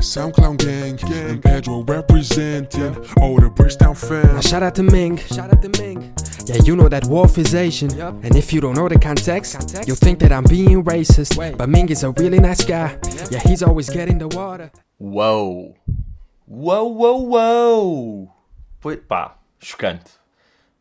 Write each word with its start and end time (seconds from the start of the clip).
Sound 0.00 0.34
Clown 0.34 0.56
Gang, 0.56 0.98
and 1.12 1.42
Pedro 1.42 1.82
representing 1.82 2.96
all 3.20 3.36
the 3.36 3.50
Bridgetown 3.50 3.94
fam. 3.94 4.34
Now 4.34 4.40
shout 4.40 4.62
out 4.62 4.74
to 4.76 4.82
Ming. 4.82 5.16
Shout 5.16 5.52
out 5.52 5.62
to 5.62 5.68
Ming. 5.80 6.14
Yeah, 6.46 6.62
you 6.64 6.76
know 6.76 6.88
that 6.88 7.06
Wolf 7.06 7.38
is 7.38 7.54
Asian. 7.54 7.90
And 8.00 8.36
if 8.36 8.52
you 8.52 8.60
don't 8.60 8.74
know 8.74 8.88
the 8.88 8.98
context, 8.98 9.84
you'll 9.86 9.96
think 9.96 10.20
that 10.20 10.32
I'm 10.32 10.44
being 10.44 10.84
racist. 10.84 11.36
But 11.56 11.68
Ming 11.68 11.88
is 11.88 12.04
a 12.04 12.10
really 12.12 12.38
nice 12.38 12.64
guy. 12.64 12.96
Yeah, 13.30 13.40
he's 13.40 13.62
always 13.62 13.90
getting 13.90 14.18
the 14.18 14.28
water. 14.28 14.70
Whoa. 14.98 15.74
Whoa, 16.46 16.84
whoa, 16.84 17.16
whoa. 17.16 18.32
Foi, 18.80 18.96
pá, 18.96 19.36
chocante. 19.58 20.12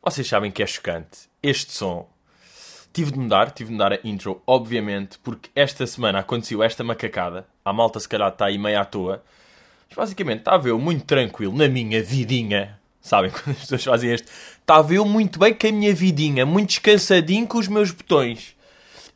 Vocês 0.03 0.27
sabem 0.27 0.51
que 0.51 0.61
é 0.61 0.67
chocante. 0.67 1.27
Este 1.41 1.71
som. 1.71 2.07
Tive 2.95 3.11
de 3.11 3.19
mudar, 3.19 3.51
tive 3.51 3.67
de 3.67 3.73
mudar 3.73 3.91
a 3.91 3.99
intro, 4.05 4.41
obviamente, 4.47 5.19
porque 5.19 5.49
esta 5.53 5.85
semana 5.85 6.19
aconteceu 6.19 6.63
esta 6.63 6.81
macacada. 6.81 7.45
A 7.65 7.73
malta 7.73 7.99
se 7.99 8.07
calhar 8.07 8.29
está 8.29 8.45
aí 8.45 8.57
meio 8.57 8.79
à 8.79 8.85
toa. 8.85 9.21
Mas 9.89 9.97
basicamente 9.97 10.39
estava 10.39 10.69
eu 10.69 10.79
muito 10.79 11.03
tranquilo 11.03 11.53
na 11.53 11.67
minha 11.67 12.01
vidinha. 12.01 12.79
Sabem 13.01 13.31
quando 13.35 13.49
as 13.49 13.63
pessoas 13.63 13.83
fazem 13.83 14.13
este? 14.13 14.29
Estava 14.61 14.93
eu 14.93 15.03
muito 15.03 15.37
bem 15.37 15.53
com 15.53 15.67
a 15.67 15.71
minha 15.73 15.93
vidinha, 15.93 16.45
muito 16.45 16.69
descansadinho 16.69 17.45
com 17.45 17.57
os 17.57 17.67
meus 17.67 17.91
botões. 17.91 18.55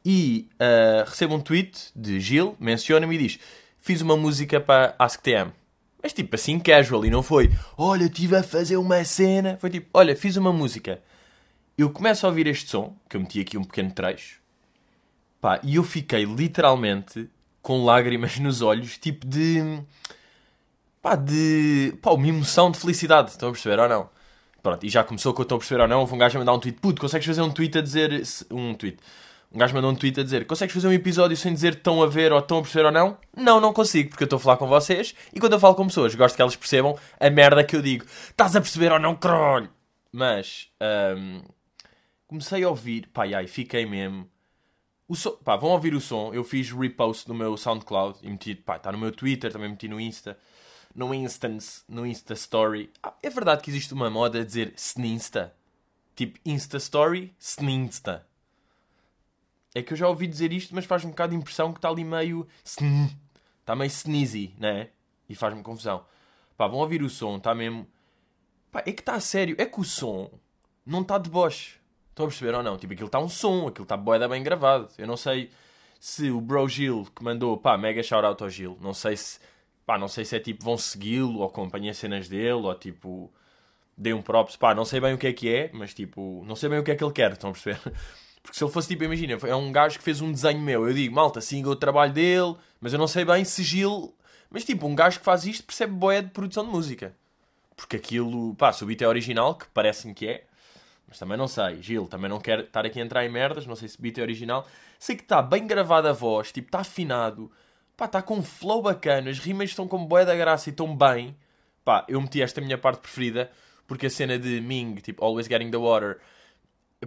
E 0.05 0.50
uh, 0.55 1.09
recebo 1.09 1.36
um 1.36 1.39
tweet 1.39 1.80
de 1.95 2.20
Gil, 2.20 2.58
menciona-me 2.59 3.16
e 3.16 3.17
diz: 3.17 3.39
Fiz 3.80 4.02
uma 4.02 4.17
música 4.17 4.59
para 4.59 4.94
AskTM. 5.00 5.53
Mas 6.03 6.11
tipo 6.11 6.36
assim, 6.36 6.59
casual, 6.59 7.05
e 7.05 7.09
não 7.09 7.23
foi: 7.23 7.50
Olha, 7.77 8.03
estive 8.03 8.36
a 8.36 8.44
fazer 8.44 8.75
uma 8.75 9.02
cena. 9.05 9.55
Foi 9.55 9.70
tipo: 9.70 9.88
Olha, 9.94 10.17
fiz 10.17 10.36
uma 10.36 10.52
música. 10.52 11.00
Eu 11.79 11.89
começo 11.89 12.25
a 12.25 12.29
ouvir 12.29 12.45
este 12.45 12.69
som, 12.69 12.93
que 13.07 13.15
eu 13.15 13.21
meti 13.21 13.39
aqui 13.39 13.57
um 13.57 13.63
pequeno 13.63 13.89
trecho, 13.89 14.41
pá, 15.39 15.61
e 15.63 15.77
eu 15.77 15.83
fiquei 15.85 16.25
literalmente 16.25 17.29
com 17.61 17.85
lágrimas 17.85 18.38
nos 18.38 18.61
olhos, 18.61 18.97
tipo 18.97 19.25
de. 19.25 19.81
pá, 21.02 21.15
de. 21.15 21.97
pá, 22.02 22.11
uma 22.11 22.27
emoção 22.27 22.69
de 22.69 22.77
felicidade. 22.77 23.29
Estão 23.31 23.47
a 23.47 23.52
perceber 23.53 23.80
ou 23.80 23.88
não? 23.88 24.09
Pronto, 24.61 24.86
e 24.86 24.89
já 24.89 25.05
começou 25.05 25.33
com 25.33 25.41
eu 25.41 25.44
estou 25.44 25.55
a 25.55 25.59
perceber 25.59 25.81
ou 25.83 25.88
não. 25.88 26.02
Houve 26.02 26.16
um 26.16 26.17
gajo 26.17 26.38
a 26.38 26.39
mandar 26.39 26.52
um 26.52 26.59
tweet: 26.59 26.77
Puto, 26.81 26.99
consegues 26.99 27.25
fazer 27.25 27.41
um 27.41 27.49
tweet 27.49 27.77
a 27.77 27.81
dizer. 27.81 28.23
um 28.52 28.73
tweet. 28.73 28.97
Um 29.49 29.58
gajo 29.58 29.73
mandou 29.73 29.89
um 29.89 29.95
tweet 29.95 30.19
a 30.19 30.23
dizer: 30.23 30.45
Consegues 30.45 30.75
fazer 30.75 30.89
um 30.89 30.91
episódio 30.91 31.38
sem 31.38 31.53
dizer 31.53 31.75
estão 31.75 32.03
a 32.03 32.08
ver 32.08 32.33
ou 32.33 32.39
estão 32.39 32.58
a 32.58 32.61
perceber 32.61 32.88
ou 32.88 32.91
não? 32.91 33.17
Não, 33.38 33.61
não 33.61 33.71
consigo, 33.71 34.09
porque 34.09 34.23
eu 34.23 34.25
estou 34.25 34.36
a 34.36 34.39
falar 34.41 34.58
com 34.58 34.67
vocês 34.67 35.16
e 35.33 35.39
quando 35.39 35.53
eu 35.53 35.59
falo 35.61 35.75
com 35.75 35.88
pessoas, 35.88 36.14
gosto 36.14 36.36
que 36.36 36.41
elas 36.41 36.58
percebam 36.58 36.99
a 37.17 37.30
merda 37.30 37.64
que 37.64 37.77
eu 37.77 37.81
digo: 37.81 38.03
Estás 38.03 38.53
a 38.58 38.59
perceber 38.59 38.91
ou 38.91 38.99
não, 38.99 39.16
caralho? 39.16 39.69
Mas. 40.11 40.67
hum, 41.16 41.41
comecei 42.30 42.63
a 42.63 42.69
ouvir, 42.69 43.09
pá, 43.09 43.27
e 43.27 43.35
aí 43.35 43.47
fiquei 43.49 43.85
mesmo. 43.85 44.30
O 45.08 45.16
som, 45.16 45.31
pá, 45.38 45.58
vão 45.58 45.72
ouvir 45.72 45.95
o 45.95 46.02
som. 46.02 46.33
Eu 46.33 46.44
fiz 46.45 46.71
repost 46.71 47.27
no 47.30 47.36
meu 47.36 47.58
SoundCloud 47.58 48.19
e 48.23 48.30
meti, 48.30 48.55
pá, 48.55 48.77
está 48.77 48.91
no 48.94 48.99
meu 48.99 49.11
Twitter, 49.11 49.52
também 49.52 49.69
meti 49.71 49.88
no 49.89 49.99
Insta, 49.99 50.39
no 50.95 51.13
Instance, 51.13 51.83
no 51.89 52.05
Insta 52.08 52.33
Story. 52.36 52.91
Ah, 53.03 53.16
é 53.23 53.30
verdade 53.30 53.63
que 53.63 53.71
existe 53.71 53.94
uma 53.94 54.09
moda 54.09 54.41
a 54.41 54.45
dizer 54.45 54.73
Sninsta? 54.77 55.55
Tipo 56.16 56.39
Insta 56.45 56.77
Story, 56.77 57.36
Sninsta. 57.39 58.27
É 59.73 59.83
que 59.83 59.93
eu 59.93 59.97
já 59.97 60.08
ouvi 60.08 60.27
dizer 60.27 60.52
isto, 60.52 60.73
mas 60.75 60.86
faz-me 60.86 61.09
um 61.09 61.11
bocado 61.11 61.31
de 61.31 61.38
impressão 61.39 61.71
que 61.71 61.77
está 61.80 61.89
ali 61.89 62.03
meio. 62.03 62.47
sn- 62.66 62.86
Está 63.61 63.75
meio 63.75 63.89
sneezy, 63.89 64.55
né? 64.59 64.89
E 65.30 65.36
faz-me 65.36 65.61
confusão. 65.64 66.05
Pá, 66.58 66.67
vão 66.67 66.80
ouvir 66.80 67.03
o 67.03 67.09
som, 67.09 67.38
está 67.38 67.53
mesmo. 67.55 67.88
Pá, 68.71 68.81
é 68.86 68.91
que 68.93 69.02
está 69.02 69.16
a 69.16 69.19
sério. 69.21 69.55
É 69.59 69.66
que 69.66 69.80
o 69.81 69.86
som 69.86 70.31
não 70.86 71.02
está 71.03 71.17
de 71.19 71.30
boche. 71.30 71.78
Estão 72.20 72.28
a 72.28 72.30
perceber 72.30 72.53
ou 72.53 72.62
não? 72.62 72.78
Tipo, 72.78 72.92
aquilo 72.92 73.06
está 73.06 73.17
um 73.17 73.30
som, 73.30 73.70
aquilo 73.70 73.84
está 73.84 73.95
boeda 73.95 74.28
bem 74.28 74.44
gravado. 74.44 74.89
Eu 74.98 75.08
não 75.08 75.16
sei 75.16 75.50
se 76.02 76.30
o 76.30 76.42
Bro 76.42 76.67
Gil 76.67 77.08
que 77.16 77.23
mandou, 77.23 77.56
pá, 77.56 77.78
mega 77.78 78.03
shout 78.03 78.26
out 78.26 78.44
ao 78.44 78.50
Gil. 78.50 78.78
Não 78.81 78.94
sei 78.94 79.16
se, 79.16 79.39
pá, 79.86 79.98
não 79.98 80.09
sei 80.09 80.26
se 80.26 80.36
é 80.36 80.39
tipo, 80.42 80.66
vão 80.66 80.78
segui-lo 80.78 81.39
ou 81.39 81.45
acompanhem 81.45 81.89
as 81.89 81.98
cenas 81.98 82.28
dele 82.28 82.52
ou 82.52 82.76
tipo, 82.76 83.31
dê 83.98 84.14
um 84.14 84.22
props, 84.22 84.58
pá, 84.58 84.76
não 84.76 84.84
sei 84.84 85.00
bem 85.00 85.14
o 85.14 85.17
que 85.17 85.28
é 85.28 85.31
que 85.31 85.50
é, 85.50 85.70
mas 85.72 85.94
tipo, 85.94 86.44
não 86.45 86.58
sei 86.58 86.67
bem 86.67 86.80
o 86.80 86.84
que 86.84 86.92
é 86.92 86.95
que 86.98 87.03
ele 87.06 87.14
quer, 87.14 87.31
estão 87.31 87.52
a 87.52 87.54
perceber? 87.54 87.80
Porque 88.43 88.58
se 88.58 88.66
ele 88.66 88.72
fosse 88.72 88.89
tipo, 88.89 89.05
imagina, 89.05 89.38
é 89.48 89.55
um 89.55 89.72
gajo 89.72 89.98
que 89.98 90.04
fez 90.04 90.20
um 90.20 90.30
desenho 90.30 90.60
meu, 90.60 90.89
eu 90.89 90.93
digo, 90.93 91.16
malta, 91.16 91.39
siga 91.39 91.70
o 91.70 91.76
trabalho 91.76 92.11
dele, 92.11 92.54
mas 92.82 92.92
eu 92.92 92.99
não 92.99 93.08
sei 93.08 93.23
bem 93.23 93.45
se 93.45 93.64
Gil. 93.64 94.14
Mas 94.49 94.66
tipo, 94.66 94.86
um 94.86 94.93
gajo 94.93 95.20
que 95.20 95.26
faz 95.26 95.45
isto 95.45 95.64
percebe 95.64 95.93
boé 95.93 96.22
de 96.22 96.32
produção 96.32 96.66
de 96.66 96.70
música. 96.72 97.16
Porque 97.77 97.95
aquilo, 97.95 98.55
pá, 98.55 98.73
se 98.73 98.83
o 98.83 98.88
beat 98.88 99.02
é 99.02 99.08
original, 99.08 99.55
que 99.55 99.67
parece-me 99.73 100.14
que 100.14 100.27
é, 100.27 100.48
mas 101.09 101.17
também 101.20 101.37
não 101.37 101.47
sei. 101.47 101.81
Gil, 101.81 102.08
também 102.08 102.30
não 102.30 102.39
quero 102.39 102.61
estar 102.61 102.86
aqui 102.86 103.02
a 103.02 103.03
entrar 103.03 103.25
em 103.25 103.30
merdas, 103.30 103.65
não 103.65 103.75
sei 103.75 103.89
se 103.89 103.97
o 103.97 104.02
beat 104.02 104.17
é 104.20 104.21
original. 104.21 104.65
Sei 104.99 105.15
que 105.15 105.23
está 105.23 105.42
bem 105.42 105.65
gravada 105.65 106.11
a 106.11 106.14
voz, 106.14 106.52
tipo, 106.52 106.67
está 106.67 106.80
afinado, 106.80 107.52
pá, 107.97 108.05
está 108.05 108.21
com 108.21 108.36
um 108.36 108.43
flow 108.43 108.81
bacana, 108.81 109.30
as 109.30 109.39
rimas 109.39 109.71
estão 109.71 109.87
com 109.87 110.05
boé 110.05 110.23
da 110.23 110.36
graça 110.36 110.69
e 110.69 110.71
estão 110.71 110.95
bem. 110.95 111.36
Pá, 111.83 112.05
eu 112.08 112.21
meti 112.21 112.42
esta 112.42 112.61
minha 112.61 112.77
parte 112.77 113.02
preferida, 113.02 113.52
porque 113.87 114.05
a 114.05 114.09
cena 114.09 114.37
de 114.37 114.61
Ming, 114.61 114.95
tipo, 114.95 115.23
Always 115.25 115.48
Getting 115.48 115.71
the 115.71 115.77
Water, 115.77 116.19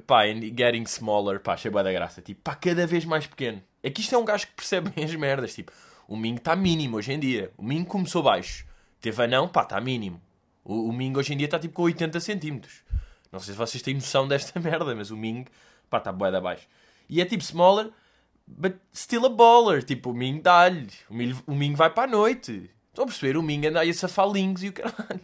pá, 0.06 0.26
and 0.26 0.40
getting 0.56 0.84
smaller, 0.84 1.40
pá, 1.40 1.54
achei 1.54 1.70
bué 1.70 1.82
da 1.82 1.92
graça. 1.92 2.20
Tipo, 2.20 2.40
pá, 2.42 2.54
cada 2.56 2.86
vez 2.86 3.04
mais 3.04 3.26
pequeno. 3.26 3.62
É 3.82 3.90
que 3.90 4.00
isto 4.00 4.14
é 4.14 4.18
um 4.18 4.24
gajo 4.24 4.46
que 4.48 4.54
percebe 4.54 4.90
bem 4.94 5.04
as 5.04 5.14
merdas. 5.14 5.54
Tipo, 5.54 5.72
o 6.08 6.16
Ming 6.16 6.34
está 6.34 6.56
mínimo 6.56 6.96
hoje 6.96 7.12
em 7.12 7.20
dia. 7.20 7.52
O 7.56 7.62
Ming 7.62 7.84
começou 7.84 8.22
baixo. 8.22 8.66
Teve 9.00 9.22
anão, 9.22 9.48
pá, 9.48 9.62
está 9.62 9.80
mínimo. 9.80 10.20
O, 10.64 10.88
o 10.88 10.92
Ming 10.92 11.16
hoje 11.16 11.32
em 11.34 11.36
dia 11.36 11.46
está 11.46 11.58
tipo 11.58 11.74
com 11.74 11.82
80 11.82 12.20
centímetros. 12.20 12.82
Não 13.32 13.40
sei 13.40 13.54
se 13.54 13.58
vocês 13.58 13.82
têm 13.82 13.94
noção 13.94 14.28
desta 14.28 14.58
merda, 14.60 14.94
mas 14.94 15.10
o 15.10 15.16
Ming, 15.16 15.46
pá, 15.88 15.98
está 15.98 16.12
bué 16.12 16.30
da 16.30 16.40
baixo. 16.40 16.68
E 17.08 17.20
é 17.20 17.24
tipo 17.24 17.42
smaller, 17.42 17.90
but 18.46 18.76
still 18.94 19.26
a 19.26 19.28
baller. 19.30 19.82
Tipo, 19.82 20.10
o 20.10 20.14
Ming 20.14 20.40
dá-lhe. 20.40 20.90
O 21.08 21.14
Ming, 21.14 21.36
o 21.46 21.54
Ming 21.54 21.74
vai 21.74 21.90
para 21.90 22.04
a 22.04 22.06
noite. 22.06 22.70
Estão 22.88 23.04
a 23.04 23.06
perceber? 23.06 23.36
O 23.38 23.42
Ming 23.42 23.66
anda 23.66 23.80
aí 23.80 23.90
a 23.90 23.94
safar 23.94 24.30
links 24.30 24.62
e 24.62 24.68
o 24.68 24.72
caralho. 24.74 25.20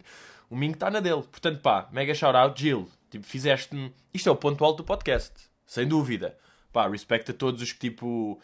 O 0.49 0.55
Ming 0.55 0.71
está 0.71 0.89
na 0.89 0.99
dele. 0.99 1.21
Portanto, 1.21 1.61
pá, 1.61 1.87
mega 1.91 2.13
shout 2.15 2.35
out, 2.35 2.59
Jill. 2.59 2.89
Tipo, 3.11 3.25
fizeste-me. 3.25 3.93
Isto 4.13 4.29
é 4.29 4.31
o 4.31 4.35
ponto 4.35 4.63
alto 4.65 4.77
do 4.77 4.83
podcast. 4.83 5.31
Sem 5.65 5.87
dúvida. 5.87 6.35
Pá, 6.73 6.87
respeito 6.87 7.31
a 7.31 7.33
todos 7.33 7.61
os 7.61 7.71
que, 7.71 7.89
tipo. 7.89 8.41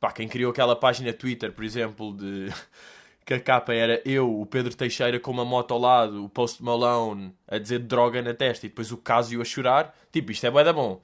Pá, 0.00 0.12
quem 0.12 0.26
criou 0.26 0.50
aquela 0.50 0.74
página 0.74 1.12
Twitter, 1.12 1.52
por 1.52 1.64
exemplo, 1.64 2.16
de. 2.16 2.48
Que 3.24 3.34
a 3.34 3.40
capa 3.40 3.72
era 3.72 4.02
eu, 4.04 4.40
o 4.40 4.44
Pedro 4.44 4.74
Teixeira 4.74 5.18
com 5.18 5.30
uma 5.30 5.44
moto 5.44 5.72
ao 5.72 5.80
lado, 5.80 6.24
o 6.24 6.28
Post 6.28 6.62
Malone 6.62 7.34
a 7.48 7.58
dizer 7.58 7.78
droga 7.78 8.20
na 8.20 8.34
testa 8.34 8.66
e 8.66 8.68
depois 8.68 8.92
o 8.92 8.98
Casio 8.98 9.40
a 9.40 9.44
chorar. 9.44 9.96
Tipo, 10.12 10.30
isto 10.30 10.46
é 10.46 10.50
bué 10.50 10.62
da 10.62 10.72
bom. 10.72 11.00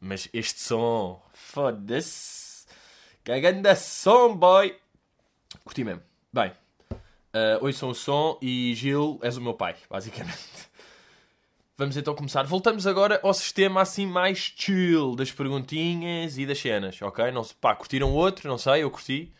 Mas 0.00 0.28
este 0.32 0.60
som. 0.60 1.22
Foda-se. 1.32 2.66
Cagando 3.22 3.68
som, 3.76 4.36
boy. 4.36 4.76
Curti 5.64 5.84
mesmo. 5.84 6.02
Bem. 6.32 6.52
Uh, 7.34 7.64
ouçam 7.64 7.90
o 7.90 7.94
som 7.94 8.38
e 8.42 8.74
Gil, 8.74 9.18
és 9.22 9.36
o 9.36 9.40
meu 9.40 9.54
pai, 9.54 9.76
basicamente. 9.88 10.68
Vamos 11.78 11.96
então 11.96 12.14
começar. 12.14 12.42
Voltamos 12.42 12.86
agora 12.86 13.18
ao 13.22 13.32
sistema 13.32 13.80
assim 13.80 14.06
mais 14.06 14.52
chill 14.54 15.16
das 15.16 15.32
perguntinhas 15.32 16.36
e 16.36 16.44
das 16.44 16.58
cenas, 16.58 17.00
ok? 17.00 17.30
Não, 17.30 17.42
pá, 17.60 17.74
curtiram 17.74 18.12
outro, 18.12 18.48
não 18.48 18.58
sei, 18.58 18.82
eu 18.82 18.90
curti. 18.90 19.32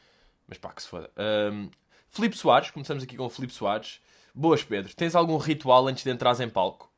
Mas 0.49 0.59
pá, 0.59 0.73
que 0.73 0.83
se 0.83 0.89
foda. 0.89 1.11
Um, 1.53 1.69
Filipe 2.13 2.37
Soares, 2.37 2.71
começamos 2.71 3.03
aqui 3.03 3.17
com 3.17 3.25
o 3.25 3.31
Filipe 3.31 3.55
Soares. 3.55 3.99
Boas, 4.35 4.63
Pedro. 4.63 4.95
Tens 4.95 5.15
algum 5.15 5.39
ritual 5.39 5.89
antes 5.89 6.05
de 6.05 6.11
entrares 6.11 6.41
em 6.41 6.49
palco? 6.49 6.93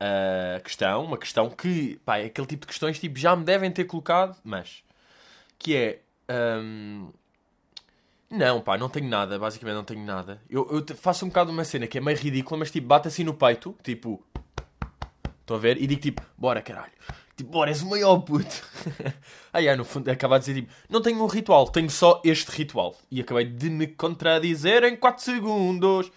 Uh, 0.00 0.62
questão, 0.62 1.04
uma 1.04 1.18
questão 1.18 1.50
que, 1.50 2.00
pá, 2.02 2.16
é 2.16 2.24
aquele 2.24 2.46
tipo 2.46 2.62
de 2.62 2.68
questões 2.68 2.98
tipo, 2.98 3.18
já 3.18 3.36
me 3.36 3.44
devem 3.44 3.70
ter 3.70 3.84
colocado, 3.84 4.34
mas 4.42 4.82
que 5.58 5.76
é. 5.76 6.00
um, 6.30 7.10
não, 8.30 8.62
pá, 8.62 8.78
não 8.78 8.88
tenho 8.88 9.06
nada, 9.06 9.38
basicamente 9.38 9.76
não 9.76 9.84
tenho 9.84 10.04
nada. 10.04 10.40
Eu, 10.48 10.66
eu 10.70 10.96
faço 10.96 11.26
um 11.26 11.28
bocado 11.28 11.50
uma 11.50 11.64
cena 11.64 11.86
que 11.86 11.98
é 11.98 12.00
meio 12.00 12.16
ridícula, 12.16 12.58
mas 12.58 12.70
tipo, 12.70 12.86
bate 12.86 13.08
assim 13.08 13.22
no 13.22 13.34
peito, 13.34 13.76
tipo. 13.82 14.24
Estão 15.42 15.58
a 15.58 15.60
ver? 15.60 15.76
E 15.80 15.86
digo 15.86 16.00
tipo, 16.00 16.22
bora 16.38 16.62
caralho. 16.62 16.92
Tipo, 17.36 17.50
bora, 17.50 17.70
és 17.70 17.82
o 17.82 17.90
maior 17.90 18.18
puto. 18.20 18.62
Aí, 19.52 19.68
ah, 19.68 19.76
no 19.76 19.84
fundo, 19.84 20.10
acaba 20.10 20.38
de 20.38 20.46
dizer 20.46 20.60
tipo, 20.62 20.72
não 20.88 21.02
tenho 21.02 21.22
um 21.22 21.26
ritual, 21.26 21.68
tenho 21.68 21.90
só 21.90 22.20
este 22.24 22.50
ritual. 22.50 22.96
E 23.10 23.20
acabei 23.20 23.44
de 23.44 23.68
me 23.68 23.86
contradizer 23.86 24.84
em 24.84 24.96
4 24.96 25.22
segundos. 25.22 26.10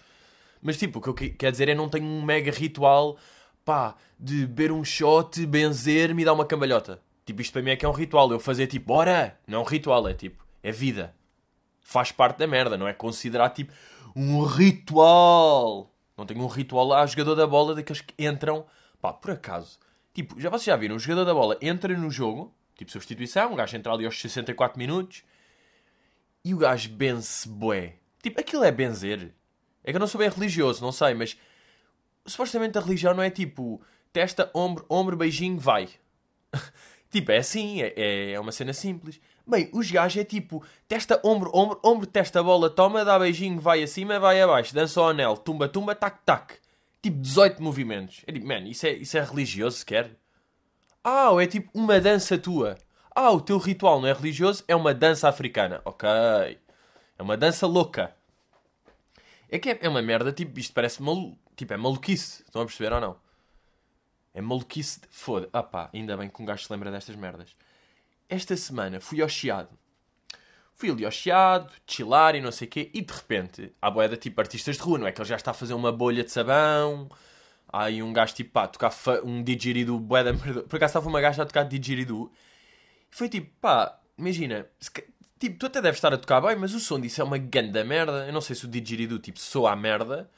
Mas 0.62 0.78
tipo, 0.78 0.98
o 0.98 1.02
que 1.02 1.08
eu 1.08 1.14
que- 1.14 1.30
quero 1.30 1.52
dizer 1.52 1.68
é 1.68 1.74
não 1.74 1.88
tenho 1.90 2.06
um 2.06 2.22
mega 2.22 2.50
ritual, 2.50 3.18
pá, 3.64 3.96
de 4.18 4.46
beber 4.46 4.72
um 4.72 4.82
shot, 4.82 5.44
benzer-me 5.46 6.22
e 6.22 6.24
dar 6.24 6.32
uma 6.32 6.46
cambalhota. 6.46 7.02
Tipo, 7.26 7.42
isto 7.42 7.52
para 7.52 7.62
mim 7.62 7.70
é 7.70 7.76
que 7.76 7.84
é 7.84 7.88
um 7.88 7.92
ritual. 7.92 8.30
Eu 8.32 8.40
fazer 8.40 8.66
tipo, 8.66 8.86
bora! 8.86 9.38
Não 9.46 9.58
é 9.58 9.60
um 9.62 9.64
ritual, 9.64 10.08
é 10.08 10.14
tipo, 10.14 10.42
é 10.62 10.72
vida. 10.72 11.14
Faz 11.82 12.10
parte 12.12 12.38
da 12.38 12.46
merda, 12.46 12.78
não 12.78 12.88
é 12.88 12.94
considerar 12.94 13.50
tipo 13.50 13.72
um 14.16 14.42
ritual. 14.42 15.90
Não 16.16 16.24
tenho 16.24 16.40
um 16.42 16.46
ritual 16.46 16.86
lá, 16.86 17.04
jogador 17.06 17.34
da 17.34 17.46
bola 17.46 17.74
daqueles 17.74 18.00
que 18.00 18.14
entram, 18.22 18.64
pá, 19.00 19.12
por 19.12 19.30
acaso. 19.32 19.78
Tipo, 20.20 20.38
já 20.38 20.50
vocês 20.50 20.64
já 20.64 20.76
viram, 20.76 20.96
o 20.96 20.98
jogador 20.98 21.24
da 21.24 21.32
bola 21.32 21.56
entra 21.62 21.96
no 21.96 22.10
jogo, 22.10 22.54
tipo 22.76 22.90
substituição, 22.90 23.54
um 23.54 23.56
gajo 23.56 23.74
entra 23.74 23.90
ali 23.90 24.04
aos 24.04 24.20
64 24.20 24.78
minutos 24.78 25.22
e 26.44 26.52
o 26.52 26.58
gajo 26.58 26.90
benze 26.90 27.48
bué. 27.48 27.94
Tipo, 28.22 28.38
aquilo 28.38 28.62
é 28.62 28.70
benzer. 28.70 29.32
É 29.82 29.90
que 29.90 29.96
eu 29.96 30.00
não 30.00 30.06
sou 30.06 30.18
bem 30.18 30.28
religioso, 30.28 30.82
não 30.84 30.92
sei, 30.92 31.14
mas 31.14 31.38
supostamente 32.26 32.76
a 32.76 32.82
religião 32.82 33.14
não 33.14 33.22
é 33.22 33.30
tipo 33.30 33.80
testa, 34.12 34.50
ombro, 34.52 34.84
ombro, 34.90 35.16
beijinho, 35.16 35.58
vai. 35.58 35.88
tipo, 37.10 37.32
é 37.32 37.38
assim, 37.38 37.80
é, 37.80 37.94
é- 37.96 38.32
é 38.32 38.40
uma 38.40 38.52
cena 38.52 38.74
simples. 38.74 39.18
Bem, 39.46 39.70
os 39.72 39.90
gajos 39.90 40.20
é 40.20 40.24
tipo, 40.24 40.62
testa, 40.86 41.18
ombro, 41.24 41.50
ombro, 41.54 41.80
ombro, 41.82 42.06
testa, 42.06 42.42
bola, 42.42 42.68
toma, 42.68 43.06
dá 43.06 43.18
beijinho, 43.18 43.58
vai 43.58 43.82
acima, 43.82 44.20
vai 44.20 44.42
abaixo, 44.42 44.74
dança 44.74 45.00
o 45.00 45.04
anel, 45.06 45.38
tumba, 45.38 45.66
tumba, 45.66 45.94
tac, 45.94 46.18
tac. 46.26 46.59
Tipo, 47.02 47.18
18 47.18 47.62
movimentos. 47.62 48.22
É 48.26 48.32
tipo, 48.32 48.46
man, 48.46 48.68
isso 48.68 48.86
é, 48.86 48.92
isso 48.92 49.16
é 49.16 49.24
religioso 49.24 49.78
sequer? 49.78 50.16
Ah, 51.02 51.30
é 51.40 51.46
tipo 51.46 51.70
uma 51.74 51.98
dança 52.00 52.36
tua. 52.36 52.76
Ah, 53.14 53.30
o 53.30 53.40
teu 53.40 53.58
ritual 53.58 54.00
não 54.00 54.08
é 54.08 54.12
religioso, 54.12 54.64
é 54.68 54.76
uma 54.76 54.94
dança 54.94 55.28
africana. 55.28 55.80
Ok. 55.84 56.08
É 56.08 57.22
uma 57.22 57.36
dança 57.36 57.66
louca. 57.66 58.14
É 59.48 59.58
que 59.58 59.70
é, 59.70 59.78
é 59.82 59.88
uma 59.88 60.02
merda, 60.02 60.32
tipo, 60.32 60.58
isto 60.58 60.72
parece 60.72 61.02
malu... 61.02 61.36
Tipo, 61.56 61.74
é 61.74 61.76
maluquice. 61.76 62.42
Estão 62.42 62.62
a 62.62 62.66
perceber 62.66 62.92
ou 62.92 63.00
não? 63.00 63.16
É 64.32 64.40
maluquice. 64.40 65.00
De... 65.00 65.08
Foda. 65.10 65.48
Ah 65.52 65.62
pá, 65.62 65.90
ainda 65.92 66.16
bem 66.16 66.28
que 66.28 66.40
um 66.40 66.44
gajo 66.44 66.64
se 66.64 66.72
lembra 66.72 66.90
destas 66.90 67.16
merdas. 67.16 67.54
Esta 68.28 68.56
semana 68.56 69.00
fui 69.00 69.20
ao 69.20 69.28
Chiado. 69.28 69.76
Fui 70.80 70.90
ali 70.90 71.04
ao 71.04 71.10
Chiado, 71.10 71.70
chilar 71.86 72.34
e 72.34 72.40
não 72.40 72.50
sei 72.50 72.66
o 72.66 72.70
quê. 72.70 72.90
E 72.94 73.02
de 73.02 73.12
repente, 73.12 73.70
há 73.82 73.90
boeda 73.90 74.16
tipo 74.16 74.40
artistas 74.40 74.76
de 74.76 74.82
rua, 74.82 74.98
não 74.98 75.06
é? 75.06 75.12
Que 75.12 75.20
ele 75.20 75.28
já 75.28 75.36
está 75.36 75.50
a 75.50 75.54
fazer 75.54 75.74
uma 75.74 75.92
bolha 75.92 76.24
de 76.24 76.30
sabão. 76.30 77.06
Há 77.70 77.84
aí 77.84 78.02
um 78.02 78.14
gajo 78.14 78.34
tipo, 78.34 78.52
pá, 78.52 78.66
tocar 78.66 78.90
um 79.22 79.42
didgeridoo 79.42 80.00
boeda... 80.00 80.32
Por 80.32 80.76
acaso 80.76 80.92
estava 80.92 81.06
uma 81.06 81.20
gaja 81.20 81.42
a 81.42 81.46
tocar 81.46 81.64
didgeridoo. 81.64 82.32
E 83.12 83.14
foi 83.14 83.28
tipo, 83.28 83.50
pá, 83.60 84.00
imagina... 84.16 84.66
Tipo, 85.38 85.58
tu 85.58 85.66
até 85.66 85.82
deves 85.82 85.98
estar 85.98 86.14
a 86.14 86.16
tocar 86.16 86.40
bem, 86.40 86.56
mas 86.56 86.72
o 86.72 86.80
som 86.80 86.98
disso 86.98 87.20
é 87.20 87.24
uma 87.24 87.36
ganda 87.36 87.84
merda. 87.84 88.26
Eu 88.26 88.32
não 88.32 88.40
sei 88.40 88.56
se 88.56 88.64
o 88.64 88.68
didgeridoo, 88.68 89.18
tipo, 89.18 89.38
soa 89.38 89.72
a 89.72 89.76
merda 89.76 90.30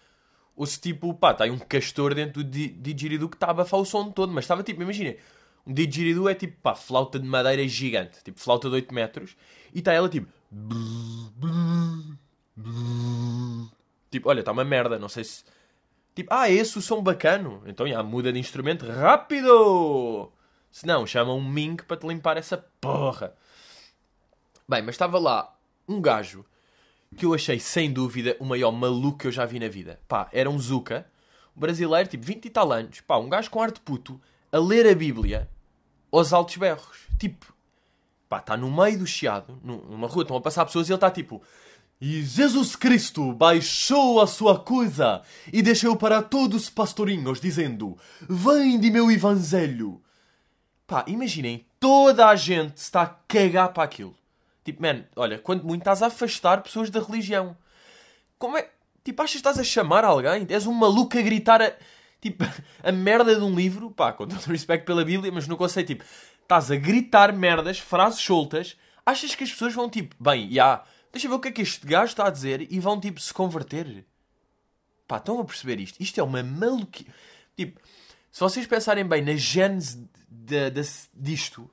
ou 0.56 0.66
se 0.66 0.80
tipo, 0.80 1.14
pá, 1.14 1.30
está 1.30 1.44
aí 1.44 1.50
um 1.50 1.58
castor 1.58 2.14
dentro 2.14 2.42
do 2.42 2.50
didgeridoo 2.50 3.28
que 3.28 3.36
está 3.36 3.46
a 3.46 3.50
abafar 3.50 3.78
o 3.78 3.84
som 3.84 4.10
todo. 4.10 4.32
Mas 4.32 4.44
estava 4.44 4.64
tipo, 4.64 4.82
imagina, 4.82 5.14
um 5.66 5.72
didgeridoo 5.72 6.28
é 6.28 6.34
tipo, 6.34 6.56
pá, 6.60 6.74
flauta 6.74 7.18
de 7.18 7.26
madeira 7.26 7.66
gigante, 7.66 8.22
tipo, 8.24 8.40
flauta 8.40 8.68
de 8.68 8.74
8 8.76 8.94
metros, 8.94 9.36
e 9.72 9.78
está 9.78 9.92
ela 9.92 10.08
tipo. 10.08 10.28
Tipo, 14.10 14.28
olha, 14.28 14.40
está 14.40 14.52
uma 14.52 14.64
merda, 14.64 14.98
não 14.98 15.08
sei 15.08 15.24
se. 15.24 15.44
Tipo, 16.14 16.32
ah, 16.34 16.50
esse 16.50 16.76
o 16.78 16.82
som 16.82 17.02
bacano. 17.02 17.62
Então, 17.66 17.86
já, 17.86 18.02
muda 18.02 18.32
de 18.32 18.38
instrumento 18.38 18.86
rápido! 18.86 20.30
Se 20.70 20.86
não, 20.86 21.06
chama 21.06 21.32
um 21.32 21.42
Ming 21.42 21.76
para 21.76 21.96
te 21.96 22.06
limpar 22.06 22.36
essa 22.36 22.58
porra. 22.80 23.34
Bem, 24.68 24.82
mas 24.82 24.94
estava 24.94 25.18
lá 25.18 25.56
um 25.88 26.00
gajo 26.00 26.44
que 27.16 27.26
eu 27.26 27.34
achei 27.34 27.58
sem 27.58 27.92
dúvida 27.92 28.36
o 28.40 28.44
maior 28.44 28.72
maluco 28.72 29.18
que 29.18 29.26
eu 29.26 29.32
já 29.32 29.44
vi 29.44 29.58
na 29.58 29.68
vida. 29.68 30.00
Pá, 30.08 30.28
era 30.32 30.48
um 30.48 30.58
Zuka, 30.58 31.06
um 31.56 31.60
brasileiro, 31.60 32.08
tipo 32.08 32.24
20 32.24 32.46
e 32.46 32.50
tal 32.50 32.72
anos, 32.72 33.00
pá, 33.00 33.18
um 33.18 33.28
gajo 33.28 33.50
com 33.50 33.60
ar 33.60 33.70
de 33.70 33.80
puto, 33.80 34.20
a 34.52 34.58
ler 34.58 34.86
a 34.86 34.94
Bíblia 34.94 35.48
aos 36.12 36.32
altos 36.32 36.56
berros. 36.56 37.08
Tipo, 37.18 37.52
pá, 38.28 38.38
está 38.38 38.56
no 38.56 38.70
meio 38.70 38.98
do 38.98 39.06
chiado, 39.06 39.58
numa 39.64 40.06
rua, 40.06 40.22
estão 40.22 40.36
a 40.36 40.40
passar 40.40 40.66
pessoas 40.66 40.88
e 40.88 40.92
ele 40.92 40.96
está 40.96 41.10
tipo. 41.10 41.42
E 42.00 42.22
Jesus 42.22 42.76
Cristo 42.76 43.32
baixou 43.32 44.20
a 44.20 44.26
sua 44.26 44.58
coisa 44.58 45.22
e 45.52 45.62
deixou 45.62 45.96
para 45.96 46.20
todos 46.20 46.64
os 46.64 46.70
pastorinhos, 46.70 47.40
dizendo: 47.40 47.96
Vem 48.28 48.78
de 48.78 48.90
meu 48.90 49.10
evangelho. 49.10 50.02
Pá, 50.86 51.04
imaginem, 51.06 51.64
toda 51.80 52.28
a 52.28 52.36
gente 52.36 52.76
está 52.76 53.02
a 53.02 53.06
cagar 53.06 53.72
para 53.72 53.84
aquilo. 53.84 54.14
Tipo, 54.64 54.82
man, 54.82 55.04
olha, 55.16 55.38
quando 55.38 55.64
muito 55.64 55.82
estás 55.82 56.02
a 56.02 56.08
afastar 56.08 56.62
pessoas 56.62 56.90
da 56.90 57.00
religião. 57.00 57.56
Como 58.38 58.58
é? 58.58 58.68
Tipo, 59.04 59.22
achas 59.22 59.32
que 59.32 59.38
estás 59.38 59.58
a 59.58 59.64
chamar 59.64 60.04
alguém? 60.04 60.46
És 60.48 60.66
um 60.66 60.72
maluco 60.72 61.16
a 61.16 61.22
gritar 61.22 61.62
a, 61.62 61.72
tipo, 62.22 62.44
a 62.82 62.92
merda 62.92 63.34
de 63.34 63.42
um 63.42 63.54
livro? 63.54 63.90
Pá, 63.90 64.12
com 64.12 64.26
todo 64.26 64.40
o 64.40 64.48
respeito 64.48 64.86
pela 64.86 65.04
Bíblia, 65.04 65.30
mas 65.30 65.46
não 65.48 65.56
conceito, 65.56 65.88
tipo, 65.88 66.04
estás 66.40 66.70
a 66.70 66.76
gritar 66.76 67.32
merdas, 67.32 67.78
frases 67.78 68.20
soltas. 68.20 68.76
Achas 69.04 69.34
que 69.34 69.42
as 69.42 69.50
pessoas 69.50 69.74
vão, 69.74 69.90
tipo, 69.90 70.14
bem, 70.22 70.44
já, 70.44 70.48
yeah, 70.48 70.84
deixa 71.12 71.28
ver 71.28 71.34
o 71.34 71.40
que 71.40 71.48
é 71.48 71.52
que 71.52 71.60
este 71.60 71.84
gajo 71.84 72.12
está 72.12 72.28
a 72.28 72.30
dizer 72.30 72.66
e 72.70 72.78
vão, 72.78 72.98
tipo, 72.98 73.20
se 73.20 73.34
converter? 73.34 74.06
Pá, 75.06 75.16
estão 75.16 75.40
a 75.40 75.44
perceber 75.44 75.80
isto? 75.80 76.00
Isto 76.00 76.20
é 76.20 76.22
uma 76.22 76.42
maluquice. 76.42 77.10
Tipo, 77.56 77.80
se 78.30 78.40
vocês 78.40 78.66
pensarem 78.66 79.04
bem 79.04 79.20
na 79.20 79.34
gênese 79.34 80.08
de, 80.30 80.70
de, 80.70 80.82
disto, 81.12 81.68